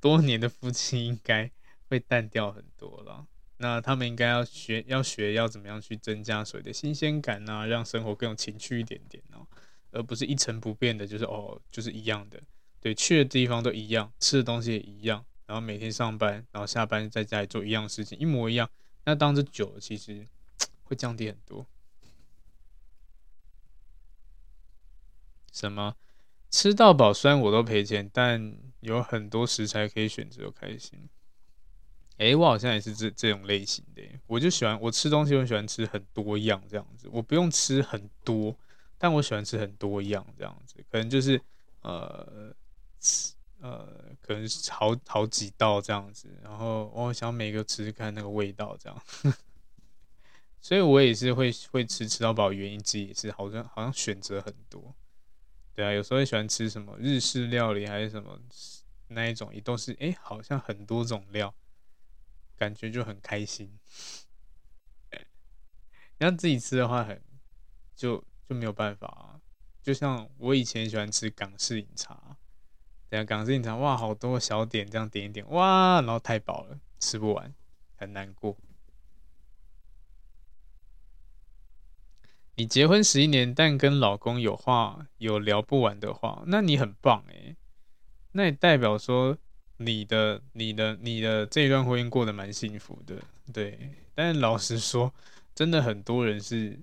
[0.00, 1.50] 多年的夫妻应该
[1.88, 3.26] 会淡掉很多了。
[3.58, 9.44] 那他们应该要学，要学要怎么样去增加所谓的新鲜感啊，让生活更有情趣一点点哦，
[9.90, 12.40] 而不是一成不变的，就是哦，就是一样的。
[12.80, 15.24] 对，去的地方都一样，吃的东西也一样。
[15.46, 18.70] 然后每天上班，然后下班在家里做一样事情，一模一样。
[19.04, 20.24] 那当这久了，其实
[20.84, 21.66] 会降低很多。
[25.50, 25.96] 什么？
[26.50, 31.08] 吃到饱，虽然我都赔钱，但有很多食材可以选择，开心。
[32.16, 34.02] 哎，我好像也是这这种类型的。
[34.26, 37.08] 我就喜欢我吃东西，我喜欢吃很多样这样子。
[37.12, 38.56] 我不用吃很多，
[38.96, 40.76] 但我喜欢吃很多样这样子。
[40.90, 41.40] 可能就是
[41.82, 42.54] 呃
[43.00, 43.32] 吃。
[43.60, 43.88] 呃，
[44.20, 49.02] 可能是好好几道这样子，然后我想每个吃吃看那个味道这样，
[50.62, 54.94] 所以我也是会会吃吃到饱，原因之一也是好像好像选择很多，
[55.78, 58.36] 对啊，有时候喜欢吃什么日式料理还是什么
[59.06, 61.54] 那一种，也都是哎、好像很多种料，
[62.56, 63.78] 感觉就很开心。
[66.18, 67.22] 你要自己吃的话很，
[67.94, 69.40] 就就没有办法啊，
[69.80, 72.36] 就像我以前喜欢吃港式饮茶。
[73.08, 77.54] 对啊港式饮茶，哇，好多小点，这样点一点，哇，然后太饱了，吃不完，
[77.94, 78.58] 很难过。
[82.58, 87.56] 你结婚十一年，但跟老公有话有聊不完的话，那你很棒诶。
[88.32, 89.38] 那也代表说
[89.76, 93.92] 你的、你的、你的这一段婚姻过得蛮幸福的，对。
[94.12, 95.14] 但老实说，
[95.54, 96.80] 真的很多人是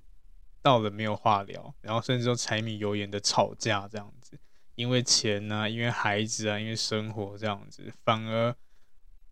[0.62, 4.38] 到了没有话聊，然后甚至都柴米油盐的吵架这样子。
[4.76, 8.56] 因为钱啊，因为孩子啊，因为生活这样子，反而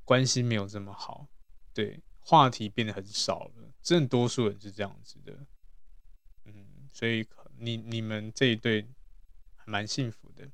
[0.05, 1.27] 关系没有这么好，
[1.73, 3.73] 对，话题变得很少了。
[3.81, 5.39] 真的多数人是这样子的，
[6.95, 7.27] 所以
[7.59, 8.87] 你你们这一对
[9.57, 10.49] 还蛮幸福的，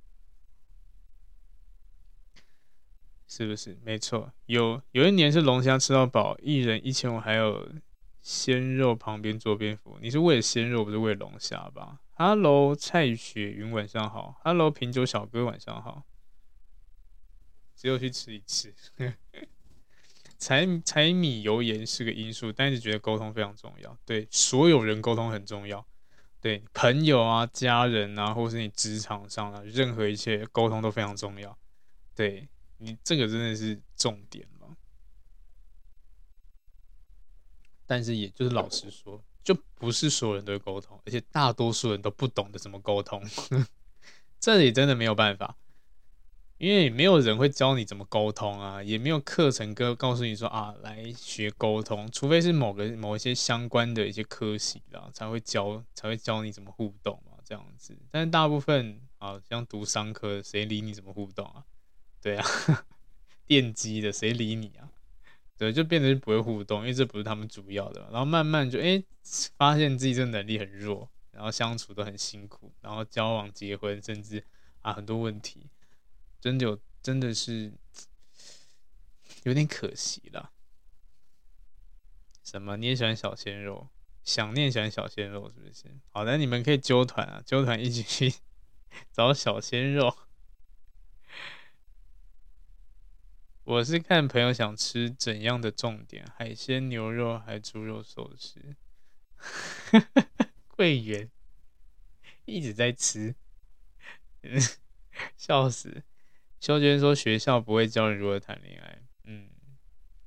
[3.29, 3.79] 是不是？
[3.85, 7.71] 没错，有有一年是龙虾吃到饱，一人一千五，还有
[8.23, 9.99] 鲜肉旁边做蝙蝠。
[10.01, 14.41] 你是为了鲜肉，不是为了龙虾吧？Hello，蔡雪云，晚上好。
[14.43, 16.05] Hello，品酒小哥，晚上好。
[17.77, 18.75] 只有去吃一次。
[20.39, 23.99] 柴柴米油盐是个因素，但是觉得沟通非常重要。
[24.07, 25.87] 对，所有人沟通很重要。
[26.41, 31.57] 对，朋友啊、家人啊，或是你职场上啊，任何一切沟通都非常重要。
[32.15, 34.77] 对，你这个真的是重点嘛。
[37.87, 39.23] 但是也就是老实说。
[39.43, 43.21] 就不是所有人都会沟通，而且大多数人都不懂得怎么沟通，
[44.39, 45.57] 这里真的没有办法，
[46.61, 57.97] 因为没有人会教你怎么沟通啊，也没有课程哥告诉你说啊，来学沟通，除非是某个某一些相关的一些科系啦，才会教才会教你怎么互动嘛，这样子。
[58.11, 61.65] 但是大部分啊，像读商科，谁理你怎么互动啊？
[62.21, 62.47] 对啊，
[63.47, 64.93] 电机的谁理你啊？
[65.57, 68.03] 对，就变得不会互动，因为这不是他们主要的。
[68.13, 69.03] 然后慢慢就哎、
[69.57, 74.45] 发现自己这能力很弱，然后相处都很辛苦，然后交往、结婚，甚至
[74.83, 75.67] 啊很多问题，
[76.41, 77.73] 真的有真的是
[79.43, 80.53] 有点可惜了。
[82.43, 82.77] 什么？
[82.77, 83.89] 你也喜欢小鲜肉？
[84.25, 85.85] 想念喜欢小鲜肉是不是？
[86.11, 88.35] 好的，你们可以揪团啊，揪团一起去
[89.13, 90.17] 找小鲜肉。
[93.65, 98.61] 我是看朋友想吃怎样的重点，海鲜、牛肉还猪肉寿司。
[100.69, 101.31] 桂圆
[102.45, 103.35] 一直在吃，
[105.37, 106.03] 笑死。
[106.61, 109.49] 肖娟说学校不会教你如何谈恋爱，嗯，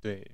[0.01, 0.29] 对，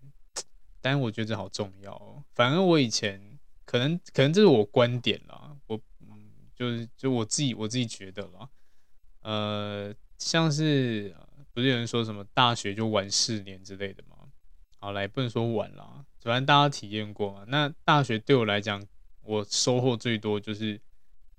[0.81, 2.23] 但我觉得这好重要哦。
[2.33, 8.49] 反正我以前可能可能这是我观点啦，我嗯就是就我自己我自己觉得啦，
[9.21, 11.13] 呃，像是
[11.53, 14.15] 不是有人说什么大学就晚四年之类的吗？
[14.79, 17.43] 好，来不能说晚啦，反正大家体验过嘛。
[17.49, 18.81] 那大学对我来讲，
[19.23, 20.79] 我收获最多就是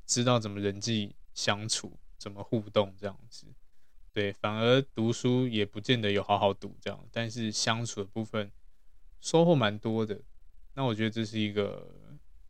[0.04, 3.46] 知道怎么人际相处，怎么互动这样子。
[4.20, 8.52] 对，反而读书也不见得有好好读这样，但是相处的部分
[9.18, 10.20] 收获蛮多的。
[10.74, 11.90] 那我觉得这是一个，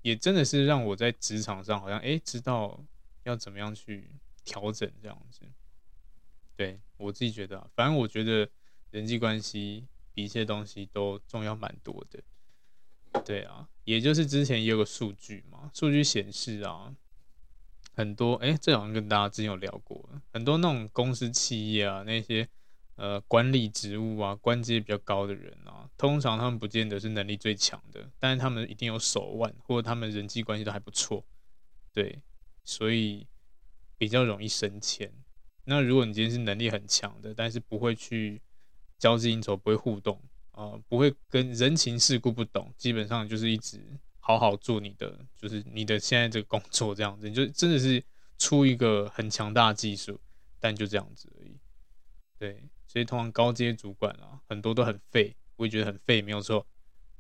[0.03, 2.85] 也真的是让我在职场上好像哎，知道
[3.23, 4.11] 要怎么样去
[4.45, 5.43] 调整这样子。
[6.57, 8.51] 对，我自己觉得啊，反正我觉得
[8.91, 12.21] 人际关系比一切东西都重要蛮多的。
[13.25, 16.93] 对啊，也就是之前也有个数据嘛，数据显示啊。
[18.01, 22.49] 很多哎，这好像跟大家之前有聊过，很多那种公司企业啊，那些
[22.97, 31.23] 呃管理职务啊，官阶比较高的人啊，通常他们不见得是能力最强的，但是他们一定有手腕，或者他们人际关系都还不错，
[31.93, 32.23] 对，
[32.65, 33.27] 所以
[33.99, 35.13] 比较容易升迁。
[35.65, 38.41] 那如果你今天是能力很强的，但是不会去
[38.99, 40.17] 交际应酬，不会互动
[40.53, 43.79] 啊、呃，不会跟人情世故不懂，基本上就是一直。
[44.39, 48.03] 好好做你的，就是你的现在这个工作这样子，你就真的是
[48.39, 50.21] 出一个很强大的技术，
[50.59, 51.59] 但就这样子而已。
[52.39, 56.67] 对，所以通常高阶主管啊，很多都很废，我也觉得很废，没有错。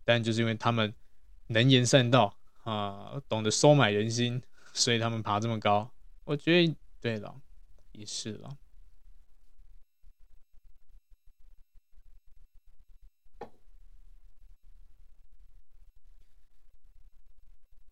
[0.04, 0.92] 但就是因为他们
[1.48, 4.42] 能言善道啊，懂得收买人心，
[4.72, 5.92] 所以他们爬这么高。
[6.24, 7.40] 我觉得对了，
[7.92, 8.56] 也是了。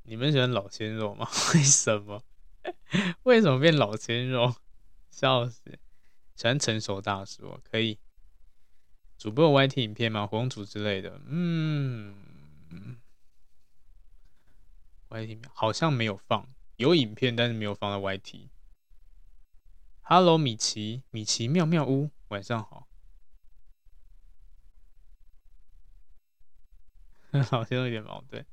[0.09, 1.29] 你们喜欢老鲜肉吗？
[1.55, 2.25] 为什么？
[3.25, 4.55] 为什么变老鲜肉？
[5.11, 5.79] 笑死！
[6.35, 7.99] 喜欢成熟大叔，可以。
[9.19, 10.27] 主播有 YT 影片吗？
[10.27, 11.21] 活动组之类的。
[11.27, 12.17] 嗯
[15.11, 18.49] ，YT 好像没有放，有影片，但是没有放在 YT。
[20.01, 22.89] Hello，米奇，米奇妙妙屋，晚上好。
[27.53, 28.47] 老鲜肉有点矛盾。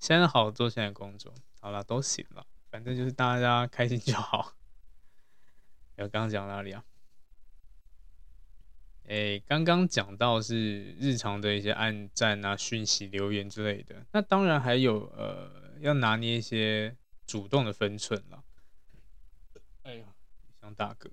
[0.00, 4.56] 现在好做现在工作，好了都行了，反正就是大家开心就好。
[5.96, 6.82] 要刚刚讲哪里啊？
[9.06, 16.96] 哎、刚刚讲到是日常的一些暗赞啊、讯息、留言之类的，那当然还有呃，要拿捏一些
[17.26, 18.44] 主动的分寸了。
[19.82, 20.06] 哎呀，
[20.60, 21.10] 像大哥。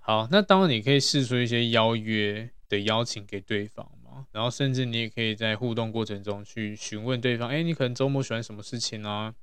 [0.00, 3.99] 好，那当然你可以试出一些邀约的邀请给对方。
[4.32, 9.34] 然后甚至你也可以在互动过程中去询问对方，哎，你可能周末喜欢什么事情啊？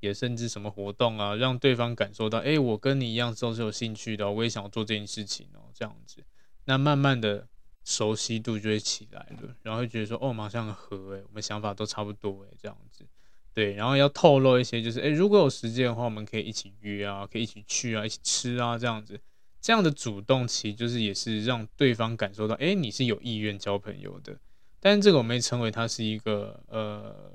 [0.00, 6.22] 也甚至什么活动啊，让对方感受到，哎，我跟你一样都是有兴趣的，我也想做这件事情哦，这样子，
[6.66, 7.48] 那慢慢的
[7.82, 13.06] 熟悉度就会起来了，然后会觉得说，哦，马上合，哎，我们想法都差不多，哎，这样子，
[13.54, 19.18] 对，然后要透露一些，就是，哎，如果有时间的话，我们可以一起约啊，可以一起去啊，一起吃啊，这样子。
[19.66, 24.38] 这样的主动其实就是也是让对方感受到，哎，你是有意愿交朋友的。
[24.78, 27.32] 但是这个我们称为它是一个呃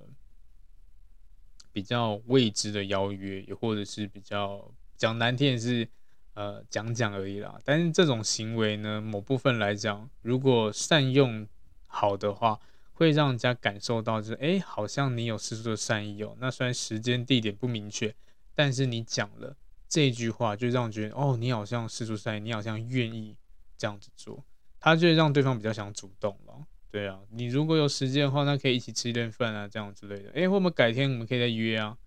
[1.74, 5.86] 比较未知的邀约，也或者是比较讲难听也是
[6.34, 7.60] 呃讲讲而已啦。
[7.66, 11.46] 但是这种行为呢，某部分来讲，如果善用
[11.88, 12.58] 好的话，
[12.94, 16.38] 会让人家感受到就是，哎，好像你有释出的善意哦。
[16.40, 18.16] 那虽然时间地点不明确，
[18.56, 19.58] 但是你讲了。
[19.92, 23.36] 这句话就让觉得，哦，你好像释出善意，你好像愿意
[23.78, 24.42] 这样子做，
[24.80, 26.66] 他就会让对方比较想主动了。
[26.89, 30.32] 对啊，你如果有时间的话，那可以一起吃一顿饭啊，这样之类的。
[30.34, 31.98] 哎，我们改天我们可以再约啊，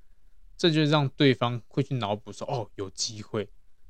[0.56, 3.46] 这就让对方会去脑补说，哦，有机会，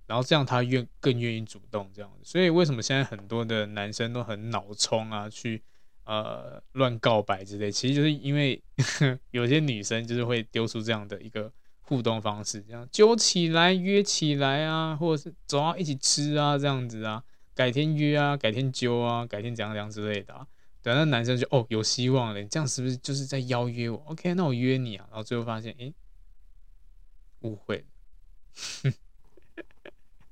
[0.09, 2.24] 然后这样他愿更愿意主动这样子。
[2.24, 5.62] 所以为什么现在很多的男生都很脑冲啊，去
[6.03, 8.61] 呃乱告白之类，其实就是因为
[9.30, 11.53] 有些女生就是会丢出这样的一个。
[11.87, 17.22] 互动方式，这样揪起来、约起来啊，或者是走啊，一起吃啊，这样子啊，
[17.55, 20.47] 改天约啊，改天揪啊，改天怎样怎样之类的啊。
[20.82, 25.07] 对，那男生就哦，有希望了，你这样是不是就是在邀约我？OK，那我约你啊。
[25.11, 25.93] 然后最后发现，哎，
[27.41, 27.85] 误会
[28.85, 28.93] 了，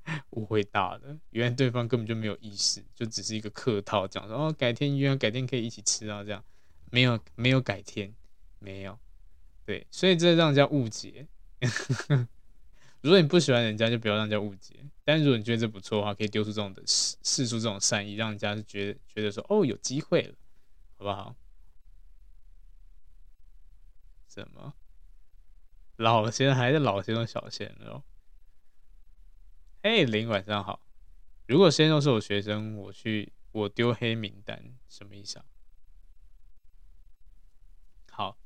[0.31, 6.43] 误会大了，原来对方根本就没有意思，就只是一个客套，讲说哦，改天约啊，改天可以一起吃啊，这样
[6.91, 8.13] 没有没有改天，
[8.59, 8.97] 没有，
[9.65, 11.27] 对，所以这让人家误解。
[13.01, 14.75] 如果你不喜欢人家，就不要让人家误解。
[15.03, 20.35] 但如果你觉得这不错的话，可以丢出这种的释释出这种善意，让人家是觉得觉得说哦，有机会了，
[20.97, 21.35] 好不好？
[24.27, 24.73] 怎么？
[25.97, 28.03] 老先还是老先生小鲜肉？
[29.83, 30.79] 嘿，林晚上好。
[31.45, 35.45] 如果鲜肉是我学生，我去我丢黑名单，什么意思啊？
[38.09, 38.37] 好，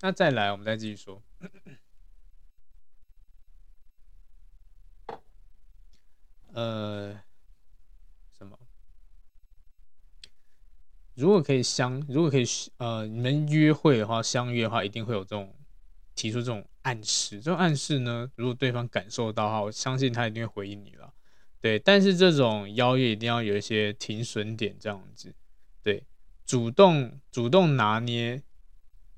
[0.00, 1.20] 那再来，我们再继续说。
[6.54, 7.12] 呃，
[8.38, 8.58] 什么？
[11.14, 12.44] 如果可以相，如果可以
[12.78, 15.54] 呃，你们约会的话，相约的话，一定会有这种
[16.14, 17.40] 提出这种暗示。
[17.40, 21.12] 这种暗示呢，如果对方感受到的话，我相信他一定会回应你了。
[21.60, 25.34] 对，但是这种邀约一定要有一些停损点，这样子。
[25.82, 26.04] 对，
[26.44, 28.42] 主动主动拿捏，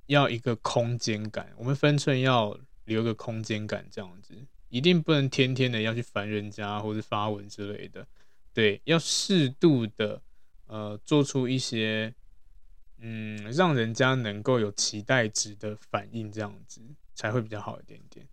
[0.07, 4.35] 要一个空间感，我们分寸要留个空间感，这样子。
[4.77, 8.07] 一定不能天天的要去烦人家或者发文之类的，
[8.53, 10.21] 对，要适度的
[10.67, 12.15] 呃做出一些
[12.99, 16.83] 嗯让人家能够有期待值的反应，这样子
[17.15, 18.29] 才会比较好一点点。